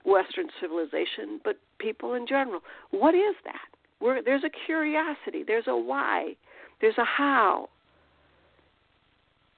Western 0.05 0.49
civilization, 0.61 1.41
but 1.45 1.59
people 1.79 2.15
in 2.15 2.27
general. 2.27 2.61
What 2.91 3.15
is 3.15 3.37
that? 3.45 3.69
We're, 4.01 4.23
there's 4.23 4.45
a 4.45 4.51
curiosity, 4.67 5.45
there's 5.47 5.67
a 5.67 5.77
why, 5.77 6.35
there's 6.81 6.99
a 6.99 7.05
how, 7.05 7.69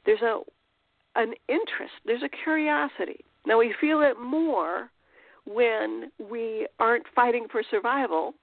there's 0.06 0.22
a 0.22 0.40
an 1.14 1.34
interest, 1.48 1.92
there's 2.06 2.22
a 2.22 2.28
curiosity. 2.28 3.24
Now 3.46 3.58
we 3.58 3.74
feel 3.80 4.00
it 4.00 4.18
more 4.18 4.88
when 5.44 6.10
we 6.18 6.66
aren't 6.78 7.04
fighting 7.14 7.46
for 7.50 7.62
survival. 7.70 8.34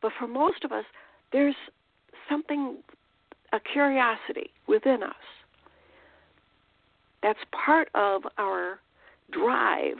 But 0.00 0.12
for 0.18 0.26
most 0.26 0.64
of 0.64 0.72
us, 0.72 0.84
there's 1.32 1.54
something, 2.28 2.78
a 3.52 3.60
curiosity 3.60 4.50
within 4.66 5.02
us. 5.02 5.12
That's 7.22 7.38
part 7.64 7.88
of 7.94 8.22
our 8.38 8.80
drive 9.30 9.98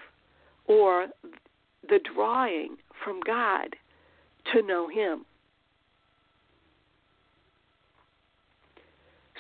or 0.67 1.09
the 1.89 2.01
drawing 2.15 2.77
from 3.05 3.21
God 3.25 3.77
to 4.53 4.63
know 4.63 4.89
Him. 4.89 5.25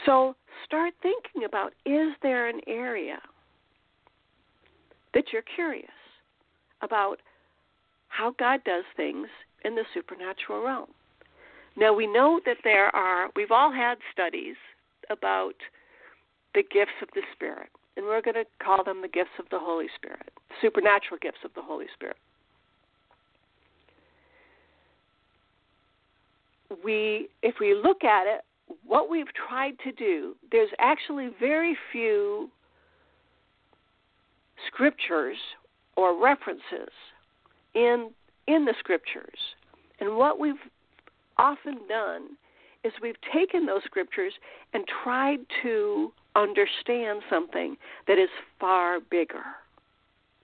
So 0.07 0.35
start 0.65 0.95
thinking 1.03 1.45
about 1.45 1.73
is 1.85 2.13
there 2.23 2.49
an 2.49 2.61
area 2.67 3.19
that 5.15 5.25
you're 5.33 5.43
curious 5.55 5.91
about 6.83 7.19
how 8.09 8.35
God 8.39 8.61
does 8.65 8.85
things 8.97 9.29
in 9.65 9.75
the 9.75 9.85
supernatural 9.95 10.65
realm. 10.65 10.89
Now, 11.77 11.95
we 11.95 12.07
know 12.07 12.41
that 12.45 12.59
there 12.65 12.95
are, 12.95 13.31
we've 13.35 13.51
all 13.51 13.73
had 13.73 13.97
studies 14.13 14.57
about 15.09 15.55
the 16.55 16.63
gifts 16.63 16.93
of 17.01 17.09
the 17.15 17.23
Spirit, 17.35 17.71
and 17.97 18.05
we're 18.05 18.21
going 18.21 18.35
to 18.35 18.45
call 18.63 18.85
them 18.85 19.01
the 19.01 19.09
gifts 19.09 19.31
of 19.39 19.47
the 19.51 19.59
Holy 19.59 19.87
Spirit, 19.97 20.31
supernatural 20.61 21.19
gifts 21.21 21.39
of 21.45 21.53
the 21.55 21.63
Holy 21.63 21.87
Spirit. 21.95 22.17
We, 26.85 27.29
if 27.43 27.55
we 27.61 27.75
look 27.75 28.05
at 28.05 28.27
it, 28.27 28.43
what 28.87 29.11
we've 29.11 29.33
tried 29.49 29.79
to 29.85 29.93
do, 29.93 30.35
there's 30.51 30.71
actually 30.79 31.31
very 31.41 31.77
few 31.91 32.51
scriptures 34.67 35.37
or 35.97 36.21
references 36.21 36.93
in 37.75 38.11
in 38.47 38.65
the 38.65 38.75
scriptures. 38.79 39.39
And 40.01 40.17
what 40.17 40.39
we've 40.39 40.55
often 41.39 41.79
done 41.89 42.37
is 42.85 42.93
we've 43.01 43.15
taken 43.33 43.67
those 43.67 43.83
scriptures 43.85 44.33
and 44.75 44.85
tried 45.05 45.39
to 45.63 46.13
understand 46.35 47.23
something 47.31 47.77
that 48.09 48.19
is 48.19 48.29
far 48.59 48.99
bigger 49.01 49.45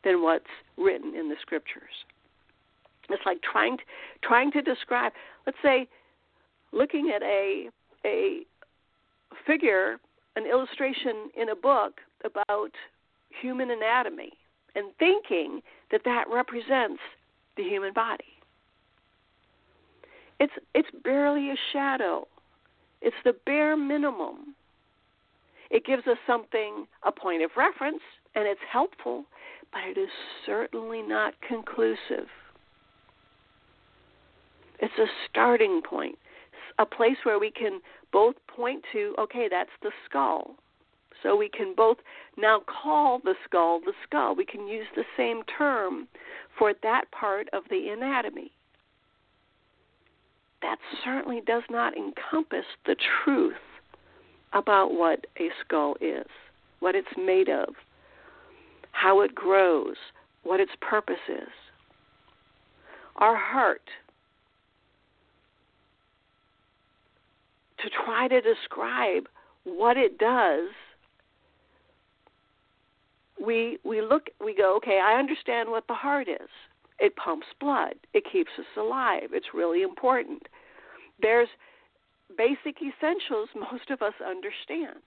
than 0.05 0.23
what's 0.23 0.45
written 0.77 1.15
in 1.17 1.29
the 1.29 1.35
scriptures. 1.41 2.05
It's 3.11 3.23
like 3.27 3.41
trying 3.43 3.79
to, 3.79 3.83
trying 4.23 4.53
to 4.53 4.63
describe, 4.63 5.13
let's 5.47 5.59
say, 5.63 5.89
looking 6.73 7.11
at 7.15 7.23
a 7.23 7.71
a 8.05 8.41
figure, 9.47 9.99
an 10.37 10.47
illustration 10.47 11.31
in 11.37 11.51
a 11.51 11.57
book 11.57 12.01
about 12.25 12.73
human 13.41 13.71
anatomy, 13.71 14.33
and 14.75 14.87
thinking 14.99 15.61
that 15.91 16.03
that 16.05 16.25
represents 16.31 17.01
the 17.57 17.63
human 17.63 17.93
body. 17.93 18.25
It's 20.41 20.53
it's 20.75 20.89
barely 21.03 21.51
a 21.51 21.57
shadow. 21.73 22.27
It's 23.01 23.17
the 23.25 23.35
bare 23.47 23.77
minimum. 23.77 24.55
It 25.71 25.85
gives 25.85 26.07
us 26.07 26.17
something, 26.27 26.87
a 27.05 27.13
point 27.13 27.43
of 27.43 27.51
reference, 27.57 28.01
and 28.35 28.47
it's 28.47 28.61
helpful, 28.71 29.25
but 29.73 29.83
it 29.85 29.99
is 29.99 30.09
certainly 30.47 31.03
not 31.03 31.35
conclusive. 31.47 32.29
It's 34.81 34.99
a 34.99 35.07
starting 35.29 35.83
point, 35.83 36.17
a 36.79 36.87
place 36.87 37.17
where 37.25 37.39
we 37.39 37.51
can 37.51 37.81
both 38.13 38.35
point 38.47 38.85
to, 38.93 39.15
okay, 39.19 39.49
that's 39.51 39.71
the 39.83 39.91
skull. 40.09 40.57
So 41.23 41.37
we 41.37 41.49
can 41.49 41.75
both 41.77 41.99
now 42.37 42.61
call 42.61 43.19
the 43.19 43.35
skull 43.45 43.81
the 43.81 43.93
skull. 44.07 44.37
We 44.37 44.45
can 44.45 44.69
use 44.69 44.87
the 44.95 45.05
same 45.17 45.43
term 45.59 46.07
for 46.57 46.73
that 46.83 47.11
part 47.11 47.49
of 47.53 47.65
the 47.71 47.89
anatomy. 47.89 48.53
That 50.63 50.79
certainly 51.05 51.41
does 51.47 51.63
not 51.71 51.97
encompass 51.97 52.65
the 52.87 52.97
truth 53.25 53.55
about 54.53 54.93
what 54.93 55.27
a 55.39 55.49
skull 55.65 55.97
is, 56.01 56.27
what 56.81 56.95
it's 56.95 57.07
made 57.17 57.49
of, 57.49 57.75
how 58.93 59.21
it 59.21 59.35
grows, 59.35 59.97
what 60.43 60.61
its 60.61 60.73
purpose 60.81 61.17
is. 61.29 61.49
Our 63.17 63.37
heart, 63.37 63.83
to 67.83 67.91
try 68.05 68.29
to 68.29 68.41
describe 68.41 69.29
what 69.65 69.97
it 69.97 70.19
does 70.19 70.69
we 73.45 73.79
we 73.85 74.01
look 74.01 74.29
we 74.45 74.55
go 74.55 74.77
okay 74.77 75.01
i 75.05 75.19
understand 75.19 75.71
what 75.71 75.87
the 75.87 75.95
heart 75.95 76.29
is. 76.29 76.49
It 76.99 77.15
pumps 77.17 77.47
blood. 77.61 77.95
It 78.13 78.25
keeps 78.31 78.51
us 78.59 78.67
alive. 78.77 79.31
It's 79.33 79.55
really 79.55 79.83
important. 79.83 80.43
There's 81.21 81.49
basic 82.37 82.77
essentials 82.83 83.49
most 83.55 83.91
of 83.91 84.03
us 84.03 84.15
understand. 84.25 85.01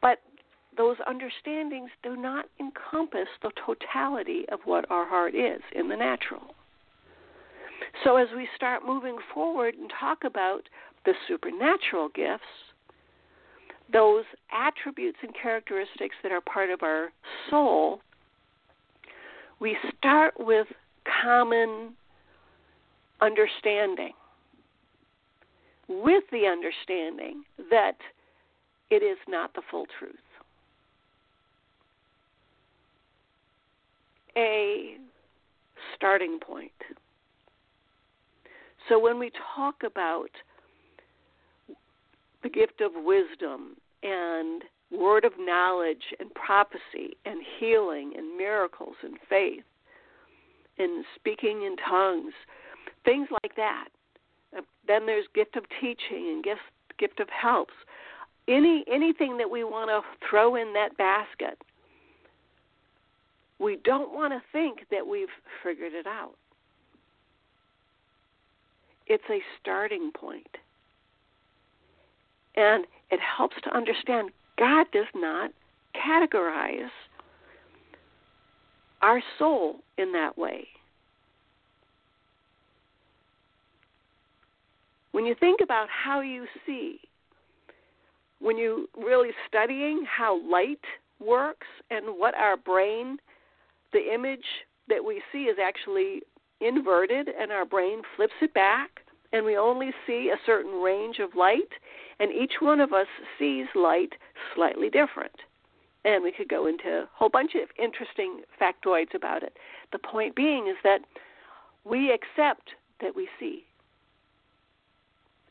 But 0.00 0.18
those 0.76 0.96
understandings 1.06 1.90
do 2.02 2.16
not 2.16 2.46
encompass 2.58 3.28
the 3.42 3.52
totality 3.64 4.44
of 4.50 4.60
what 4.64 4.90
our 4.90 5.06
heart 5.06 5.34
is 5.34 5.60
in 5.74 5.88
the 5.88 5.96
natural 5.96 6.54
so 8.02 8.16
as 8.16 8.28
we 8.34 8.48
start 8.56 8.82
moving 8.84 9.18
forward 9.32 9.74
and 9.74 9.90
talk 10.00 10.24
about 10.24 10.62
the 11.04 11.12
supernatural 11.28 12.08
gifts 12.14 12.42
those 13.92 14.24
attributes 14.52 15.18
and 15.22 15.32
characteristics 15.40 16.14
that 16.22 16.32
are 16.32 16.40
part 16.40 16.70
of 16.70 16.82
our 16.82 17.12
soul, 17.50 18.00
we 19.60 19.76
start 19.96 20.34
with 20.38 20.66
common 21.22 21.92
understanding, 23.20 24.12
with 25.88 26.24
the 26.32 26.46
understanding 26.46 27.44
that 27.70 27.96
it 28.90 29.02
is 29.02 29.18
not 29.28 29.54
the 29.54 29.62
full 29.70 29.86
truth. 29.98 30.14
A 34.36 34.96
starting 35.94 36.38
point. 36.40 36.72
So 38.88 38.98
when 38.98 39.18
we 39.18 39.30
talk 39.56 39.76
about 39.84 40.30
the 42.42 42.50
gift 42.50 42.80
of 42.80 42.92
wisdom 42.94 43.76
and 44.02 44.62
word 44.90 45.24
of 45.24 45.32
knowledge 45.38 46.02
and 46.20 46.32
prophecy 46.34 47.16
and 47.24 47.40
healing 47.58 48.12
and 48.16 48.36
miracles 48.36 48.96
and 49.02 49.16
faith 49.28 49.64
and 50.78 51.04
speaking 51.16 51.62
in 51.62 51.76
tongues, 51.88 52.34
things 53.04 53.28
like 53.42 53.56
that. 53.56 53.88
Uh, 54.56 54.60
then 54.86 55.06
there's 55.06 55.26
gift 55.34 55.56
of 55.56 55.64
teaching 55.80 56.30
and 56.32 56.44
gift 56.44 56.60
gift 56.98 57.20
of 57.20 57.28
helps. 57.28 57.74
Any 58.46 58.84
anything 58.92 59.38
that 59.38 59.50
we 59.50 59.64
want 59.64 59.90
to 59.90 60.00
throw 60.28 60.54
in 60.54 60.72
that 60.74 60.96
basket, 60.96 61.58
we 63.58 63.78
don't 63.84 64.12
want 64.12 64.32
to 64.32 64.42
think 64.52 64.80
that 64.90 65.06
we've 65.06 65.28
figured 65.62 65.92
it 65.94 66.06
out. 66.06 66.34
It's 69.06 69.24
a 69.30 69.40
starting 69.60 70.10
point. 70.12 70.46
And 72.56 72.86
it 73.10 73.20
helps 73.20 73.56
to 73.64 73.76
understand 73.76 74.30
God 74.58 74.86
does 74.92 75.06
not 75.14 75.50
categorize 75.94 76.90
our 79.02 79.22
soul 79.38 79.76
in 79.98 80.12
that 80.12 80.38
way. 80.38 80.66
When 85.12 85.26
you 85.26 85.34
think 85.38 85.60
about 85.62 85.88
how 85.88 86.22
you 86.22 86.46
see, 86.66 86.98
when 88.40 88.56
you 88.56 88.88
really 88.96 89.30
studying 89.46 90.04
how 90.04 90.40
light 90.50 90.80
works 91.20 91.66
and 91.90 92.18
what 92.18 92.34
our 92.34 92.56
brain, 92.56 93.18
the 93.92 94.12
image 94.12 94.44
that 94.88 95.04
we 95.04 95.22
see 95.32 95.44
is 95.44 95.56
actually 95.62 96.22
inverted 96.64 97.28
and 97.28 97.52
our 97.52 97.64
brain 97.64 98.02
flips 98.16 98.34
it 98.40 98.54
back 98.54 99.00
and 99.32 99.44
we 99.44 99.56
only 99.56 99.90
see 100.06 100.30
a 100.32 100.46
certain 100.46 100.80
range 100.80 101.18
of 101.18 101.34
light 101.34 101.70
and 102.20 102.32
each 102.32 102.54
one 102.60 102.80
of 102.80 102.92
us 102.92 103.06
sees 103.38 103.66
light 103.74 104.12
slightly 104.54 104.88
different. 104.88 105.34
And 106.04 106.22
we 106.22 106.32
could 106.32 106.48
go 106.48 106.66
into 106.66 106.88
a 106.88 107.08
whole 107.14 107.30
bunch 107.30 107.52
of 107.54 107.68
interesting 107.82 108.42
factoids 108.60 109.14
about 109.14 109.42
it. 109.42 109.56
The 109.92 109.98
point 109.98 110.36
being 110.36 110.68
is 110.68 110.76
that 110.84 111.00
we 111.84 112.12
accept 112.12 112.70
that 113.00 113.16
we 113.16 113.28
see, 113.40 113.64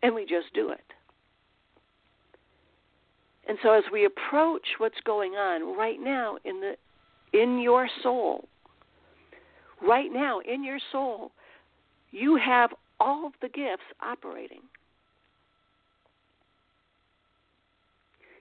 and 0.02 0.14
we 0.14 0.22
just 0.26 0.54
do 0.54 0.70
it. 0.70 0.84
And 3.48 3.58
so 3.62 3.72
as 3.74 3.84
we 3.92 4.06
approach 4.06 4.68
what's 4.78 5.00
going 5.06 5.34
on 5.34 5.78
right 5.78 6.00
now 6.00 6.38
in 6.46 6.62
the 6.62 6.76
in 7.38 7.60
your 7.60 7.90
soul, 8.04 8.48
right 9.84 10.12
now 10.12 10.40
in 10.40 10.64
your 10.64 10.80
soul, 10.92 11.32
you 12.12 12.38
have 12.38 12.72
all 13.00 13.28
of 13.28 13.34
the 13.42 13.50
gifts 13.50 13.84
operating. 14.02 14.62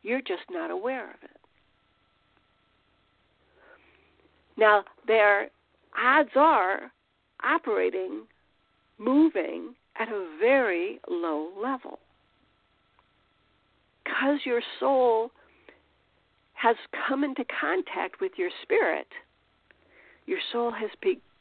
You're 0.02 0.20
just 0.20 0.42
not 0.50 0.70
aware 0.70 1.10
of 1.10 1.22
it. 1.22 1.30
Now, 4.56 4.84
their 5.06 5.48
odds 5.98 6.30
are 6.36 6.92
operating, 7.42 8.22
moving 8.98 9.74
at 9.98 10.08
a 10.08 10.26
very 10.38 11.00
low 11.08 11.48
level. 11.60 11.98
Because 14.04 14.40
your 14.44 14.62
soul 14.78 15.30
has 16.54 16.76
come 17.08 17.24
into 17.24 17.44
contact 17.60 18.20
with 18.20 18.32
your 18.36 18.50
spirit, 18.62 19.06
your 20.26 20.38
soul 20.52 20.70
has 20.70 20.90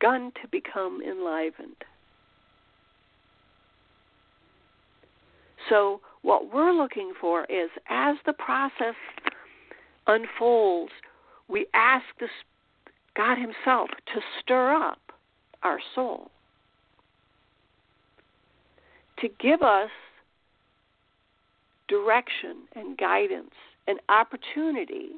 begun 0.02 0.32
to 0.42 0.48
become 0.48 1.02
enlivened. 1.02 1.84
So, 5.70 6.02
what 6.24 6.54
we're 6.54 6.74
looking 6.74 7.14
for 7.20 7.46
is 7.46 7.70
as 7.90 8.16
the 8.26 8.34
process 8.34 8.96
unfolds, 10.08 10.92
we 11.48 11.68
ask 11.74 12.06
this, 12.20 12.30
God 13.16 13.38
Himself 13.38 13.90
to 14.14 14.22
stir 14.40 14.74
up 14.74 15.00
our 15.64 15.80
soul, 15.96 16.32
to 19.20 19.30
give 19.40 19.62
us 19.62 19.90
direction 21.88 22.58
and 22.76 22.98
guidance 22.98 23.52
and 23.88 24.00
opportunity 24.10 25.10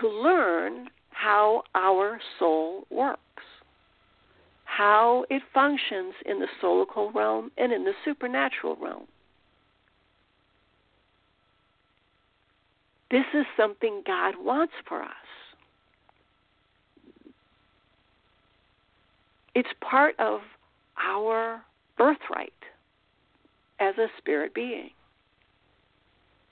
to 0.00 0.08
learn 0.08 0.88
how 1.12 1.62
our 1.74 2.20
soul 2.38 2.84
works, 2.90 3.20
how 4.64 5.24
it 5.30 5.42
functions 5.54 6.14
in 6.26 6.40
the 6.40 6.48
soulical 6.62 7.14
realm 7.14 7.50
and 7.56 7.72
in 7.72 7.84
the 7.84 7.92
supernatural 8.04 8.76
realm. 8.80 9.06
This 13.10 13.26
is 13.34 13.44
something 13.56 14.02
God 14.06 14.34
wants 14.38 14.72
for 14.88 15.02
us. 15.02 15.10
It's 19.54 19.68
part 19.82 20.18
of 20.18 20.40
our 20.96 21.62
birthright 21.98 22.52
as 23.80 23.98
a 23.98 24.06
spirit 24.16 24.54
being 24.54 24.90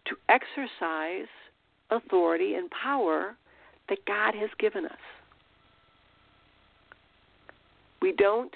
to 0.06 0.16
exercise 0.28 1.28
authority 1.90 2.54
and 2.54 2.70
power 2.70 3.36
that 3.90 4.06
God 4.06 4.34
has 4.34 4.48
given 4.58 4.86
us. 4.86 4.92
We 8.00 8.12
don't 8.12 8.54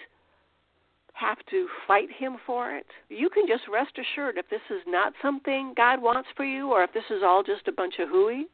have 1.12 1.38
to 1.50 1.68
fight 1.86 2.08
him 2.10 2.36
for 2.46 2.74
it. 2.74 2.86
You 3.08 3.28
can 3.28 3.46
just 3.46 3.64
rest 3.70 3.92
assured 3.98 4.38
if 4.38 4.48
this 4.48 4.60
is 4.70 4.82
not 4.86 5.12
something 5.20 5.74
God 5.76 6.00
wants 6.00 6.28
for 6.36 6.44
you 6.44 6.72
or 6.72 6.82
if 6.82 6.92
this 6.92 7.04
is 7.10 7.22
all 7.22 7.42
just 7.42 7.68
a 7.68 7.72
bunch 7.72 7.94
of 8.00 8.08
hooey, 8.08 8.46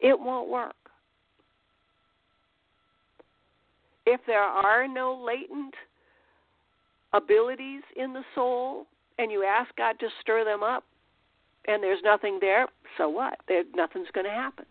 it 0.00 0.18
won't 0.18 0.48
work. 0.48 0.74
If 4.06 4.20
there 4.26 4.42
are 4.42 4.86
no 4.86 5.14
latent 5.14 5.74
abilities 7.12 7.82
in 7.96 8.12
the 8.12 8.22
soul 8.34 8.86
and 9.18 9.30
you 9.30 9.44
ask 9.44 9.74
God 9.76 9.98
to 10.00 10.08
stir 10.20 10.44
them 10.44 10.62
up 10.62 10.84
and 11.66 11.82
there's 11.82 12.02
nothing 12.04 12.38
there, 12.40 12.66
so 12.98 13.08
what? 13.08 13.38
There, 13.48 13.64
nothing's 13.74 14.08
going 14.12 14.26
to 14.26 14.32
happen. 14.32 14.66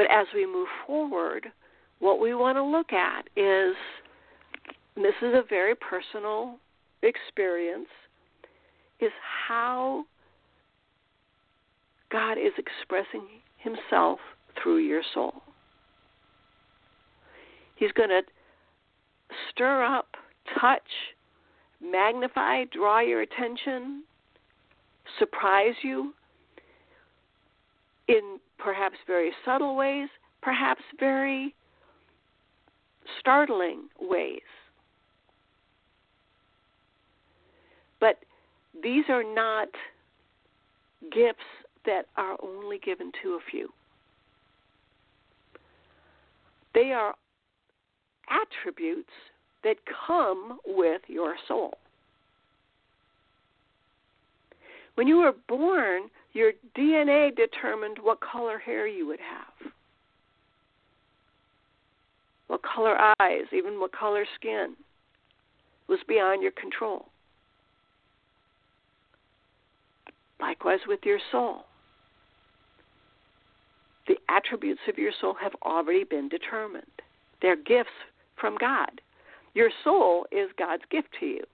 But 0.00 0.10
as 0.10 0.26
we 0.34 0.46
move 0.46 0.68
forward, 0.86 1.48
what 1.98 2.20
we 2.20 2.32
want 2.32 2.56
to 2.56 2.62
look 2.62 2.90
at 2.90 3.28
is 3.36 3.76
this 4.96 5.12
is 5.20 5.34
a 5.34 5.42
very 5.46 5.74
personal 5.74 6.56
experience 7.02 7.88
is 8.98 9.10
how 9.46 10.06
God 12.10 12.38
is 12.38 12.54
expressing 12.56 13.26
himself 13.58 14.20
through 14.62 14.78
your 14.78 15.02
soul. 15.12 15.34
He's 17.76 17.92
going 17.92 18.08
to 18.08 18.22
stir 19.50 19.84
up, 19.84 20.16
touch, 20.58 20.80
magnify, 21.78 22.64
draw 22.72 23.00
your 23.00 23.20
attention, 23.20 24.04
surprise 25.18 25.74
you 25.82 26.14
in 28.08 28.40
perhaps 28.62 28.96
very 29.06 29.32
subtle 29.44 29.76
ways, 29.76 30.08
perhaps 30.42 30.82
very 30.98 31.54
startling 33.18 33.88
ways. 34.00 34.40
But 38.00 38.16
these 38.82 39.04
are 39.08 39.24
not 39.24 39.68
gifts 41.12 41.38
that 41.86 42.06
are 42.16 42.36
only 42.42 42.78
given 42.78 43.10
to 43.22 43.30
a 43.30 43.50
few. 43.50 43.68
They 46.74 46.92
are 46.92 47.14
attributes 48.28 49.10
that 49.64 49.76
come 50.06 50.58
with 50.66 51.02
your 51.08 51.34
soul. 51.48 51.74
When 54.94 55.08
you 55.08 55.18
were 55.18 55.34
born, 55.48 56.10
your 56.32 56.52
DNA 56.76 57.34
determined 57.34 57.98
what 58.00 58.20
color 58.20 58.58
hair 58.58 58.86
you 58.86 59.06
would 59.06 59.20
have, 59.20 59.72
what 62.46 62.60
color 62.62 62.96
eyes, 63.20 63.46
even 63.52 63.80
what 63.80 63.92
color 63.92 64.24
skin 64.36 64.74
was 65.88 65.98
beyond 66.06 66.42
your 66.42 66.52
control. 66.52 67.06
Likewise 70.40 70.80
with 70.86 71.00
your 71.04 71.18
soul. 71.30 71.64
The 74.08 74.16
attributes 74.28 74.80
of 74.88 74.98
your 74.98 75.12
soul 75.20 75.34
have 75.40 75.52
already 75.62 76.04
been 76.04 76.28
determined. 76.28 76.84
They're 77.42 77.56
gifts 77.56 77.90
from 78.40 78.56
God. 78.58 79.00
Your 79.54 79.70
soul 79.84 80.26
is 80.32 80.48
God's 80.58 80.82
gift 80.90 81.08
to 81.20 81.26
you. 81.26 81.44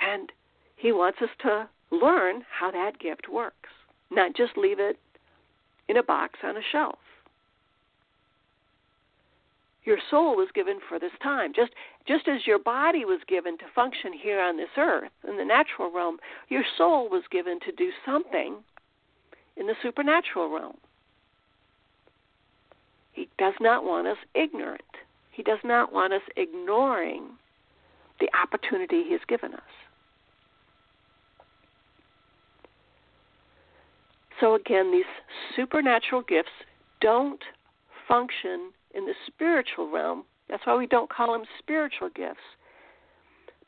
And 0.00 0.30
He 0.76 0.92
wants 0.92 1.18
us 1.22 1.28
to 1.42 1.68
learn 1.90 2.42
how 2.50 2.70
that 2.70 2.98
gift 2.98 3.28
works, 3.28 3.70
not 4.10 4.34
just 4.34 4.56
leave 4.56 4.78
it 4.78 4.98
in 5.88 5.96
a 5.96 6.02
box 6.02 6.38
on 6.42 6.56
a 6.56 6.62
shelf. 6.72 6.98
Your 9.84 9.98
soul 10.10 10.34
was 10.36 10.48
given 10.54 10.78
for 10.88 10.98
this 10.98 11.12
time. 11.22 11.52
Just 11.54 11.72
just 12.06 12.26
as 12.26 12.46
your 12.46 12.58
body 12.58 13.04
was 13.04 13.20
given 13.28 13.58
to 13.58 13.64
function 13.74 14.12
here 14.12 14.40
on 14.40 14.56
this 14.56 14.70
earth 14.78 15.10
in 15.28 15.36
the 15.36 15.44
natural 15.44 15.92
realm, 15.92 16.18
your 16.48 16.64
soul 16.78 17.08
was 17.10 17.24
given 17.30 17.60
to 17.60 17.72
do 17.72 17.90
something 18.04 18.56
in 19.56 19.66
the 19.66 19.74
supernatural 19.82 20.48
realm. 20.48 20.76
He 23.12 23.28
does 23.38 23.54
not 23.60 23.84
want 23.84 24.06
us 24.06 24.16
ignorant. 24.34 24.80
He 25.30 25.42
does 25.42 25.60
not 25.64 25.92
want 25.92 26.12
us 26.12 26.22
ignoring 26.36 27.24
the 28.20 28.28
opportunity 28.36 29.04
He 29.04 29.12
has 29.12 29.20
given 29.28 29.54
us. 29.54 29.60
So, 34.44 34.56
again, 34.56 34.92
these 34.92 35.06
supernatural 35.56 36.20
gifts 36.20 36.50
don't 37.00 37.40
function 38.06 38.72
in 38.94 39.06
the 39.06 39.14
spiritual 39.26 39.90
realm. 39.90 40.24
That's 40.50 40.66
why 40.66 40.76
we 40.76 40.86
don't 40.86 41.08
call 41.08 41.32
them 41.32 41.46
spiritual 41.58 42.10
gifts. 42.14 42.44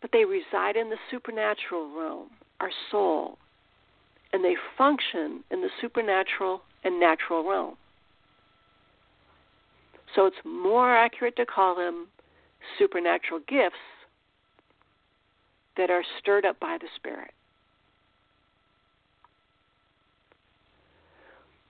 But 0.03 0.11
they 0.13 0.27
reside 0.27 0.77
in 0.77 0.91
the 0.91 0.99
supernatural 1.11 1.97
realm, 1.99 2.29
our 2.61 2.69
soul, 2.91 3.39
and 4.35 4.45
they 4.45 4.55
function 4.77 5.43
in 5.51 5.63
the 5.63 5.71
supernatural 5.81 6.61
and 6.85 7.01
natural 7.01 7.49
realm. 7.49 7.77
So 10.15 10.27
it's 10.27 10.37
more 10.45 10.95
accurate 10.95 11.37
to 11.37 11.47
call 11.47 11.75
them 11.75 12.09
supernatural 12.79 13.41
gifts 13.49 13.77
that 15.79 15.89
are 15.89 16.03
stirred 16.21 16.45
up 16.45 16.61
by 16.61 16.77
the 16.79 16.89
Spirit. 16.97 17.33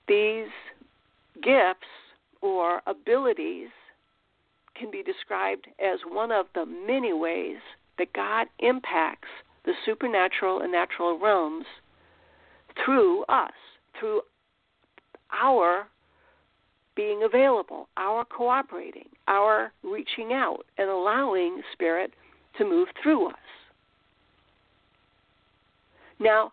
These 0.08 0.48
gifts 1.42 1.86
or 2.40 2.80
abilities 2.86 3.68
can 4.74 4.90
be 4.90 5.02
described 5.02 5.66
as 5.80 5.98
one 6.06 6.30
of 6.30 6.46
the 6.54 6.66
many 6.66 7.12
ways 7.12 7.58
that 7.98 8.12
God 8.12 8.46
impacts 8.58 9.28
the 9.64 9.72
supernatural 9.84 10.60
and 10.60 10.70
natural 10.70 11.18
realms 11.18 11.64
through 12.84 13.24
us, 13.24 13.52
through 13.98 14.20
our 15.32 15.88
being 16.94 17.22
available, 17.24 17.88
our 17.96 18.24
cooperating, 18.24 19.08
our 19.28 19.72
reaching 19.82 20.32
out 20.32 20.64
and 20.78 20.88
allowing 20.88 21.60
Spirit 21.72 22.12
to 22.58 22.64
move 22.64 22.88
through 23.02 23.28
us. 23.28 23.34
Now, 26.18 26.52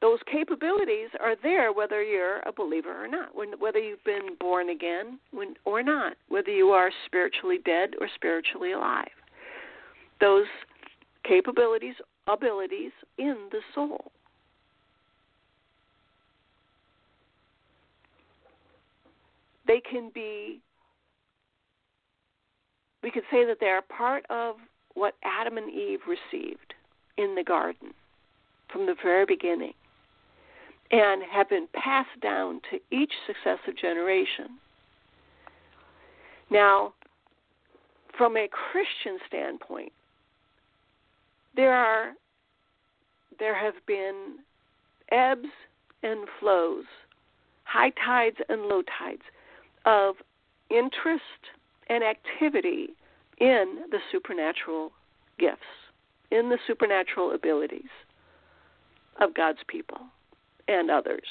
those 0.00 0.18
capabilities 0.30 1.08
are 1.20 1.34
there 1.42 1.72
whether 1.72 2.02
you're 2.02 2.38
a 2.40 2.52
believer 2.52 3.04
or 3.04 3.08
not, 3.08 3.30
whether 3.34 3.78
you've 3.78 4.04
been 4.04 4.36
born 4.38 4.68
again 4.70 5.18
or 5.64 5.82
not, 5.82 6.16
whether 6.28 6.50
you 6.50 6.68
are 6.68 6.90
spiritually 7.06 7.58
dead 7.64 7.90
or 8.00 8.08
spiritually 8.14 8.72
alive. 8.72 9.08
Those 10.20 10.46
capabilities, 11.24 11.94
abilities 12.28 12.92
in 13.18 13.48
the 13.50 13.60
soul. 13.74 14.12
They 19.66 19.80
can 19.80 20.10
be, 20.14 20.60
we 23.02 23.10
could 23.10 23.24
say 23.30 23.44
that 23.44 23.58
they 23.60 23.66
are 23.66 23.82
part 23.82 24.24
of 24.30 24.56
what 24.94 25.14
Adam 25.24 25.58
and 25.58 25.70
Eve 25.70 26.00
received 26.06 26.74
in 27.16 27.34
the 27.34 27.44
garden 27.44 27.92
from 28.72 28.86
the 28.86 28.94
very 29.02 29.26
beginning 29.26 29.74
and 30.90 31.22
have 31.30 31.48
been 31.48 31.68
passed 31.74 32.20
down 32.22 32.60
to 32.70 32.78
each 32.90 33.12
successive 33.26 33.76
generation. 33.76 34.58
Now, 36.50 36.94
from 38.16 38.36
a 38.36 38.48
Christian 38.48 39.18
standpoint, 39.26 39.92
there 41.54 41.74
are 41.74 42.12
there 43.38 43.54
have 43.54 43.74
been 43.86 44.38
ebbs 45.12 45.48
and 46.02 46.26
flows, 46.40 46.84
high 47.64 47.92
tides 48.04 48.36
and 48.48 48.62
low 48.62 48.82
tides 48.98 49.22
of 49.84 50.16
interest 50.70 51.22
and 51.88 52.02
activity 52.02 52.88
in 53.38 53.84
the 53.90 53.98
supernatural 54.10 54.90
gifts, 55.38 55.60
in 56.32 56.48
the 56.48 56.58
supernatural 56.66 57.32
abilities 57.32 57.90
of 59.20 59.34
God's 59.34 59.60
people 59.68 59.98
and 60.68 60.90
others. 60.90 61.26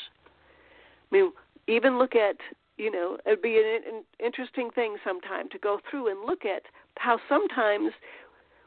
I 1.12 1.16
mean, 1.16 1.32
even 1.68 1.98
look 1.98 2.16
at 2.16 2.38
you 2.78 2.92
know, 2.92 3.18
it'd 3.26 3.42
be 3.42 3.58
an, 3.58 4.04
interesting 4.24 4.70
thing 4.70 4.98
sometime 5.04 5.50
to 5.50 5.58
go 5.58 5.80
through 5.90 6.10
and 6.10 6.26
look 6.26 6.46
at 6.46 6.64
how 6.98 7.20
sometimes 7.28 7.92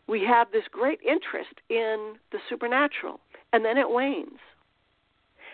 we 0.08 0.24
have 0.24 0.50
this 0.50 0.64
great 0.70 1.00
interest 1.02 1.54
in 1.68 2.14
the 2.32 2.38
supernatural, 2.48 3.20
and 3.52 3.64
then 3.64 3.78
it 3.78 3.88
wanes. 3.88 4.40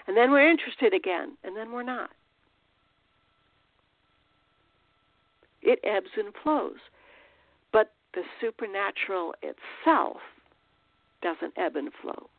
And 0.07 0.17
then 0.17 0.31
we're 0.31 0.49
interested 0.51 0.95
again, 0.95 1.37
and 1.45 1.57
then 1.57 1.73
we're 1.73 1.83
not. 1.83 2.11
It 5.63 5.81
ebbs 5.85 6.11
and 6.17 6.33
flows. 6.43 6.79
But 7.73 7.93
the 8.15 8.23
supernatural 8.41 9.35
itself 9.43 10.19
doesn't 11.23 11.53
ebb 11.59 11.77
and 11.77 11.91
flow, 12.01 12.31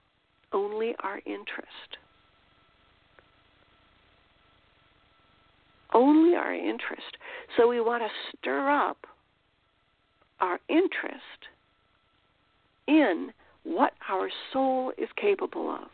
only 0.54 0.96
our 1.04 1.18
interest. 1.26 1.98
Only 5.94 6.36
our 6.36 6.54
interest. 6.54 7.18
So 7.56 7.68
we 7.68 7.80
want 7.82 8.04
to 8.04 8.38
stir 8.38 8.70
up 8.70 8.98
our 10.40 10.60
interest 10.70 11.48
in 12.88 13.32
what 13.64 13.94
our 14.10 14.30
soul 14.54 14.94
is 14.98 15.10
capable 15.16 15.70
of. 15.70 15.90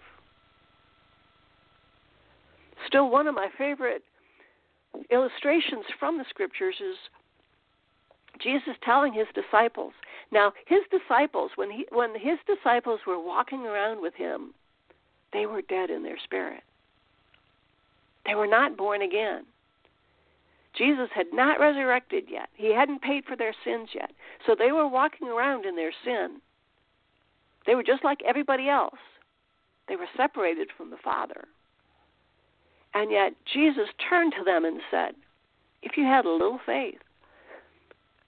Still, 2.87 3.09
one 3.09 3.27
of 3.27 3.35
my 3.35 3.47
favorite 3.57 4.03
illustrations 5.09 5.85
from 5.99 6.17
the 6.17 6.25
scriptures 6.29 6.75
is 6.79 6.97
Jesus 8.41 8.75
telling 8.83 9.13
his 9.13 9.27
disciples. 9.33 9.93
Now, 10.31 10.53
his 10.65 10.81
disciples, 10.91 11.51
when 11.55 11.71
he 11.71 11.85
when 11.91 12.11
his 12.13 12.37
disciples 12.47 12.99
were 13.05 13.19
walking 13.19 13.65
around 13.65 14.01
with 14.01 14.15
him, 14.15 14.53
they 15.31 15.45
were 15.45 15.61
dead 15.61 15.89
in 15.89 16.03
their 16.03 16.17
spirit. 16.23 16.63
They 18.25 18.35
were 18.35 18.47
not 18.47 18.77
born 18.77 19.01
again. 19.01 19.43
Jesus 20.77 21.09
had 21.13 21.27
not 21.31 21.59
resurrected 21.59 22.25
yet. 22.29 22.49
He 22.55 22.73
hadn't 22.73 23.01
paid 23.01 23.25
for 23.25 23.35
their 23.35 23.53
sins 23.63 23.89
yet. 23.93 24.11
So 24.45 24.55
they 24.57 24.71
were 24.71 24.87
walking 24.87 25.27
around 25.27 25.65
in 25.65 25.75
their 25.75 25.93
sin. 26.03 26.41
They 27.65 27.75
were 27.75 27.83
just 27.83 28.03
like 28.03 28.19
everybody 28.25 28.69
else. 28.69 28.99
They 29.87 29.95
were 29.95 30.07
separated 30.17 30.69
from 30.75 30.89
the 30.89 30.97
Father. 31.03 31.45
And 32.93 33.11
yet 33.11 33.33
Jesus 33.51 33.87
turned 34.09 34.33
to 34.37 34.43
them 34.43 34.65
and 34.65 34.81
said, 34.89 35.15
If 35.81 35.97
you 35.97 36.05
had 36.05 36.25
a 36.25 36.31
little 36.31 36.59
faith, 36.65 37.01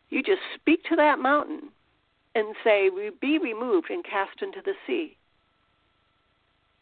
you 0.10 0.22
just 0.22 0.42
speak 0.56 0.84
to 0.86 0.96
that 0.96 1.20
mountain 1.20 1.70
and 2.36 2.56
say, 2.64 2.90
Be 3.22 3.38
removed 3.38 3.90
and 3.90 4.04
cast 4.04 4.42
into 4.42 4.62
the 4.64 4.74
sea. 4.86 5.18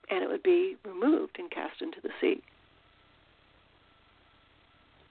And 0.10 0.24
it 0.24 0.30
would 0.30 0.44
be 0.44 0.76
removed 0.86 1.38
and 1.40 1.50
cast 1.50 1.82
into 1.82 2.02
the 2.02 2.10
sea. 2.20 2.42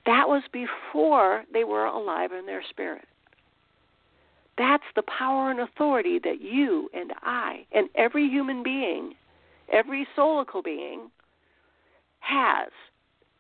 That 0.06 0.28
was 0.28 0.42
before 0.52 1.44
they 1.52 1.64
were 1.64 1.86
alive 1.86 2.32
in 2.32 2.46
their 2.46 2.62
spirit. 2.70 3.06
That's 4.58 4.82
the 4.96 5.02
power 5.02 5.50
and 5.50 5.60
authority 5.60 6.18
that 6.24 6.40
you 6.40 6.90
and 6.92 7.12
I 7.22 7.64
and 7.72 7.88
every 7.94 8.28
human 8.28 8.62
being, 8.62 9.14
every 9.72 10.06
soulical 10.16 10.62
being, 10.62 11.10
has 12.20 12.68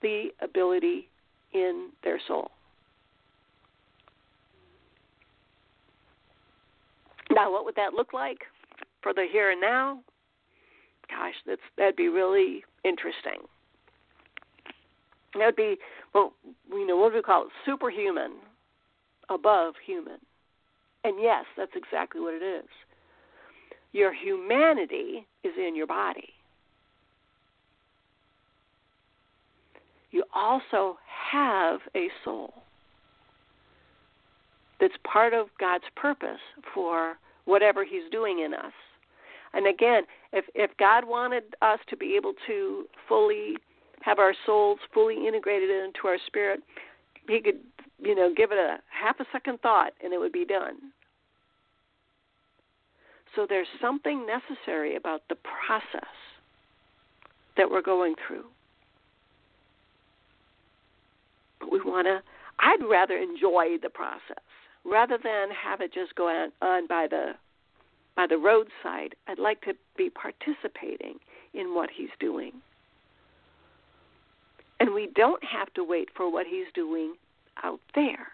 the 0.00 0.28
ability 0.40 1.08
in 1.52 1.90
their 2.02 2.20
soul. 2.26 2.50
Now, 7.30 7.50
what 7.50 7.64
would 7.64 7.76
that 7.76 7.94
look 7.94 8.12
like 8.12 8.38
for 9.02 9.12
the 9.14 9.26
here 9.30 9.50
and 9.50 9.60
now? 9.60 10.00
Gosh, 11.08 11.34
that's 11.46 11.60
that'd 11.76 11.96
be 11.96 12.08
really 12.08 12.64
interesting. 12.84 13.46
That'd 15.34 15.56
be 15.56 15.76
well, 16.14 16.32
you 16.70 16.86
know, 16.86 16.96
what 16.96 17.10
do 17.10 17.16
we 17.16 17.22
call 17.22 17.44
it? 17.44 17.48
Superhuman, 17.64 18.32
above 19.28 19.74
human. 19.84 20.18
And 21.04 21.16
yes, 21.20 21.44
that's 21.56 21.72
exactly 21.74 22.20
what 22.20 22.34
it 22.34 22.42
is. 22.42 22.68
Your 23.92 24.12
humanity 24.14 25.26
is 25.44 25.52
in 25.58 25.74
your 25.74 25.86
body. 25.86 26.28
You 30.10 30.24
also 30.34 30.98
have 31.32 31.80
a 31.96 32.08
soul 32.24 32.52
that's 34.80 34.94
part 35.10 35.32
of 35.32 35.46
God's 35.58 35.84
purpose 35.96 36.40
for 36.74 37.14
whatever 37.46 37.84
He's 37.84 38.10
doing 38.10 38.40
in 38.40 38.52
us. 38.52 38.72
And 39.54 39.66
again, 39.66 40.04
if 40.32 40.44
if 40.54 40.70
God 40.78 41.04
wanted 41.06 41.44
us 41.62 41.78
to 41.88 41.96
be 41.96 42.14
able 42.16 42.34
to 42.46 42.84
fully 43.08 43.56
have 44.02 44.18
our 44.18 44.34
souls 44.46 44.78
fully 44.92 45.26
integrated 45.26 45.70
into 45.70 46.06
our 46.06 46.18
spirit, 46.26 46.60
He 47.28 47.40
could, 47.40 47.60
you 48.00 48.14
know, 48.14 48.32
give 48.36 48.52
it 48.52 48.58
a 48.58 48.78
half 48.90 49.20
a 49.20 49.24
second 49.32 49.60
thought 49.60 49.92
and 50.02 50.12
it 50.12 50.18
would 50.18 50.32
be 50.32 50.44
done. 50.44 50.76
So 53.34 53.46
there's 53.48 53.68
something 53.80 54.26
necessary 54.26 54.96
about 54.96 55.22
the 55.28 55.36
process 55.36 56.10
that 57.56 57.70
we're 57.70 57.82
going 57.82 58.14
through. 58.26 58.44
But 61.60 61.72
we 61.72 61.80
want 61.80 62.06
to, 62.06 62.22
I'd 62.58 62.84
rather 62.88 63.16
enjoy 63.16 63.78
the 63.82 63.88
process 63.88 64.42
rather 64.84 65.16
than 65.22 65.48
have 65.50 65.80
it 65.80 65.94
just 65.94 66.14
go 66.14 66.28
on, 66.28 66.52
on 66.60 66.86
by 66.86 67.06
the 67.08 67.32
by 68.14 68.26
the 68.26 68.36
roadside. 68.36 69.14
I'd 69.26 69.38
like 69.38 69.62
to 69.62 69.72
be 69.96 70.10
participating 70.10 71.18
in 71.54 71.74
what 71.74 71.88
he's 71.94 72.10
doing. 72.20 72.52
And 74.82 74.92
we 74.92 75.10
don't 75.14 75.44
have 75.44 75.72
to 75.74 75.84
wait 75.84 76.08
for 76.16 76.28
what 76.28 76.44
he's 76.44 76.66
doing 76.74 77.14
out 77.62 77.78
there. 77.94 78.26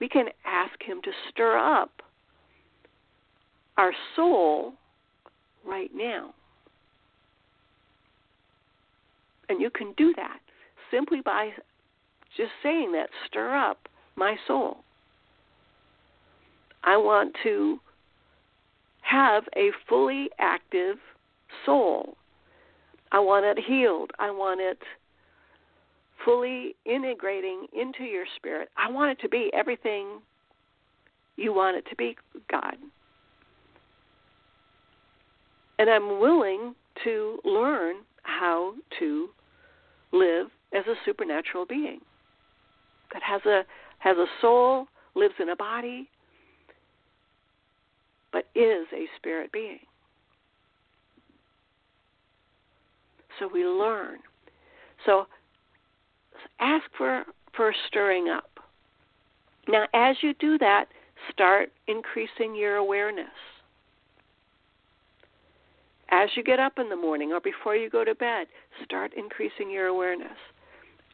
We 0.00 0.08
can 0.08 0.28
ask 0.46 0.82
him 0.82 1.02
to 1.04 1.10
stir 1.28 1.58
up 1.58 1.90
our 3.76 3.92
soul 4.16 4.72
right 5.62 5.90
now. 5.94 6.32
And 9.50 9.60
you 9.60 9.68
can 9.68 9.92
do 9.98 10.14
that 10.16 10.38
simply 10.90 11.20
by 11.22 11.50
just 12.34 12.52
saying 12.62 12.92
that 12.92 13.10
stir 13.26 13.54
up 13.54 13.90
my 14.16 14.36
soul. 14.46 14.78
I 16.82 16.96
want 16.96 17.36
to 17.42 17.78
have 19.02 19.44
a 19.54 19.68
fully 19.86 20.30
active 20.38 20.96
soul. 21.66 22.16
I 23.12 23.18
want 23.20 23.44
it 23.44 23.62
healed. 23.64 24.10
I 24.18 24.30
want 24.30 24.60
it 24.60 24.78
fully 26.24 26.74
integrating 26.84 27.66
into 27.72 28.04
your 28.04 28.24
spirit. 28.36 28.68
I 28.76 28.90
want 28.90 29.12
it 29.12 29.22
to 29.22 29.28
be 29.28 29.50
everything 29.54 30.20
you 31.36 31.54
want 31.54 31.76
it 31.76 31.84
to 31.88 31.96
be, 31.96 32.16
God. 32.50 32.74
And 35.78 35.88
I'm 35.88 36.20
willing 36.20 36.74
to 37.04 37.38
learn 37.44 37.96
how 38.22 38.74
to 38.98 39.28
live 40.12 40.48
as 40.74 40.84
a 40.86 40.94
supernatural 41.04 41.64
being 41.66 42.00
that 43.12 43.22
has 43.22 43.40
a 43.46 43.62
has 43.98 44.16
a 44.16 44.26
soul, 44.40 44.86
lives 45.14 45.34
in 45.40 45.48
a 45.48 45.56
body, 45.56 46.08
but 48.32 48.46
is 48.54 48.86
a 48.92 49.06
spirit 49.16 49.50
being. 49.52 49.80
So 53.38 53.48
we 53.52 53.64
learn. 53.64 54.18
So 55.06 55.26
ask 56.60 56.84
for 56.96 57.24
for 57.56 57.72
stirring 57.88 58.28
up. 58.28 58.50
Now 59.68 59.86
as 59.94 60.16
you 60.22 60.34
do 60.34 60.58
that, 60.58 60.86
start 61.32 61.70
increasing 61.86 62.54
your 62.54 62.76
awareness. 62.76 63.26
As 66.10 66.30
you 66.36 66.42
get 66.42 66.58
up 66.58 66.78
in 66.78 66.88
the 66.88 66.96
morning 66.96 67.32
or 67.32 67.40
before 67.40 67.76
you 67.76 67.90
go 67.90 68.02
to 68.02 68.14
bed, 68.14 68.46
start 68.84 69.12
increasing 69.14 69.70
your 69.70 69.88
awareness 69.88 70.38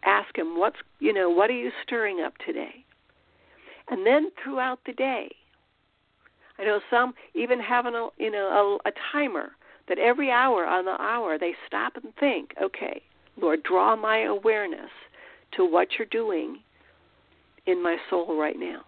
ask 0.05 0.37
him 0.37 0.59
what's 0.59 0.77
you 1.01 1.13
know 1.13 1.31
what 1.31 1.51
are 1.51 1.59
you 1.59 1.71
stirring 1.83 2.21
up 2.21 2.35
today 2.45 2.85
and 3.89 4.07
then 4.07 4.31
throughout 4.43 4.79
the 4.87 4.93
day 4.93 5.29
i 6.59 6.65
know 6.65 6.81
some 6.91 7.15
even 7.35 7.61
have 7.61 7.87
a 7.87 8.09
you 8.19 8.31
know 8.31 8.79
a, 8.85 8.89
a 8.89 8.93
timer 9.13 9.51
that 9.88 9.99
every 9.99 10.31
hour 10.31 10.66
on 10.66 10.85
the 10.85 11.01
hour 11.01 11.38
they 11.38 11.55
stop 11.66 11.97
and 11.97 12.14
think 12.16 12.55
okay 12.62 13.03
lord 13.40 13.62
draw 13.62 13.97
my 13.97 14.23
awareness 14.23 14.90
to 15.57 15.64
what 15.64 15.88
you're 15.99 16.07
doing 16.07 16.59
in 17.66 17.83
my 17.83 17.97
soul 18.11 18.38
right 18.38 18.59
now. 18.59 18.83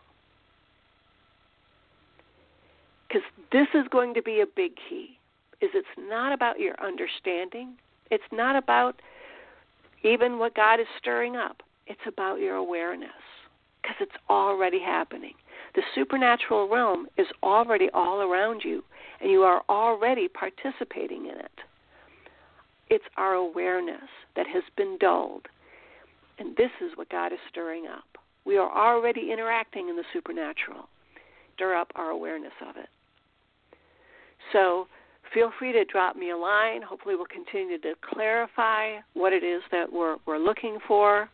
Because 3.09 3.23
this 3.53 3.69
is 3.75 3.87
going 3.91 4.15
to 4.15 4.23
be 4.23 4.41
a 4.41 4.47
big 4.47 4.73
key 4.89 5.19
is 5.61 5.71
it's 5.75 5.87
not 5.99 6.33
about 6.33 6.59
your 6.59 6.75
understanding. 6.85 7.75
It's 8.11 8.25
not 8.33 8.57
about 8.57 9.01
even 10.03 10.39
what 10.39 10.55
God 10.55 10.81
is 10.81 10.87
stirring 10.99 11.37
up, 11.37 11.63
it's 11.87 12.01
about 12.07 12.41
your 12.41 12.57
awareness 12.57 13.11
because 13.83 13.97
it's 14.01 14.25
already 14.29 14.81
happening. 14.81 15.35
The 15.77 15.83
supernatural 15.95 16.69
realm 16.71 17.07
is 17.19 17.27
already 17.43 17.91
all 17.93 18.23
around 18.23 18.63
you, 18.65 18.83
and 19.21 19.31
you 19.31 19.43
are 19.43 19.63
already 19.69 20.27
participating 20.27 21.27
in 21.27 21.39
it. 21.39 21.61
It's 22.89 23.05
our 23.19 23.35
awareness 23.35 24.09
that 24.37 24.47
has 24.47 24.63
been 24.77 24.97
dulled, 24.99 25.47
And 26.39 26.57
this 26.57 26.71
is 26.81 26.97
what 26.97 27.11
God 27.11 27.33
is 27.33 27.39
stirring 27.51 27.87
up. 27.87 28.05
We 28.47 28.57
are 28.57 28.71
already 28.71 29.31
interacting 29.33 29.89
in 29.89 29.97
the 29.97 30.05
supernatural. 30.13 30.89
Stir 31.55 31.75
up 31.75 31.91
our 31.95 32.11
awareness 32.11 32.53
of 32.67 32.77
it. 32.77 32.89
So 34.53 34.87
feel 35.35 35.51
free 35.59 35.73
to 35.73 35.85
drop 35.85 36.17
me 36.17 36.31
a 36.31 36.37
line. 36.37 36.81
Hopefully, 36.83 37.17
we'll 37.17 37.27
continue 37.27 37.79
to 37.81 37.95
clarify 38.03 38.99
what 39.15 39.33
it 39.33 39.43
is 39.43 39.63
that 39.73 39.93
we're, 39.93 40.17
we're 40.27 40.39
looking 40.39 40.79
for. 40.87 41.29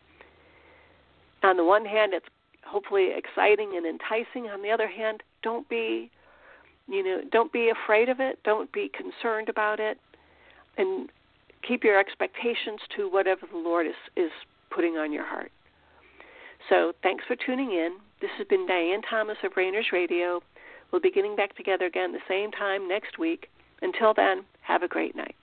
On 1.43 1.55
the 1.55 1.63
one 1.63 1.85
hand, 1.85 2.13
it's 2.13 2.25
hopefully 2.65 3.09
exciting 3.15 3.73
and 3.75 3.85
enticing. 3.85 4.49
On 4.49 4.61
the 4.61 4.71
other 4.71 4.87
hand, 4.87 5.23
don't 5.41 5.67
be, 5.69 6.09
you 6.87 7.03
know, 7.03 7.21
don't 7.31 7.51
be 7.51 7.69
afraid 7.69 8.09
of 8.09 8.19
it. 8.19 8.39
Don't 8.43 8.71
be 8.71 8.89
concerned 8.89 9.49
about 9.49 9.79
it, 9.79 9.97
and 10.77 11.09
keep 11.67 11.83
your 11.83 11.99
expectations 11.99 12.81
to 12.95 13.09
whatever 13.09 13.41
the 13.51 13.57
Lord 13.57 13.87
is 13.87 13.95
is 14.15 14.31
putting 14.69 14.97
on 14.97 15.11
your 15.11 15.25
heart. 15.25 15.51
So, 16.69 16.93
thanks 17.03 17.25
for 17.27 17.35
tuning 17.35 17.71
in. 17.71 17.97
This 18.21 18.31
has 18.37 18.47
been 18.47 18.65
Diane 18.65 19.01
Thomas 19.09 19.37
of 19.43 19.51
Rainers 19.57 19.87
Radio. 19.91 20.41
We'll 20.91 21.01
be 21.01 21.11
getting 21.11 21.35
back 21.35 21.55
together 21.57 21.85
again 21.85 22.13
the 22.13 22.19
same 22.27 22.51
time 22.51 22.87
next 22.87 23.19
week. 23.19 23.49
Until 23.81 24.13
then, 24.13 24.45
have 24.61 24.81
a 24.81 24.87
great 24.87 25.15
night. 25.15 25.35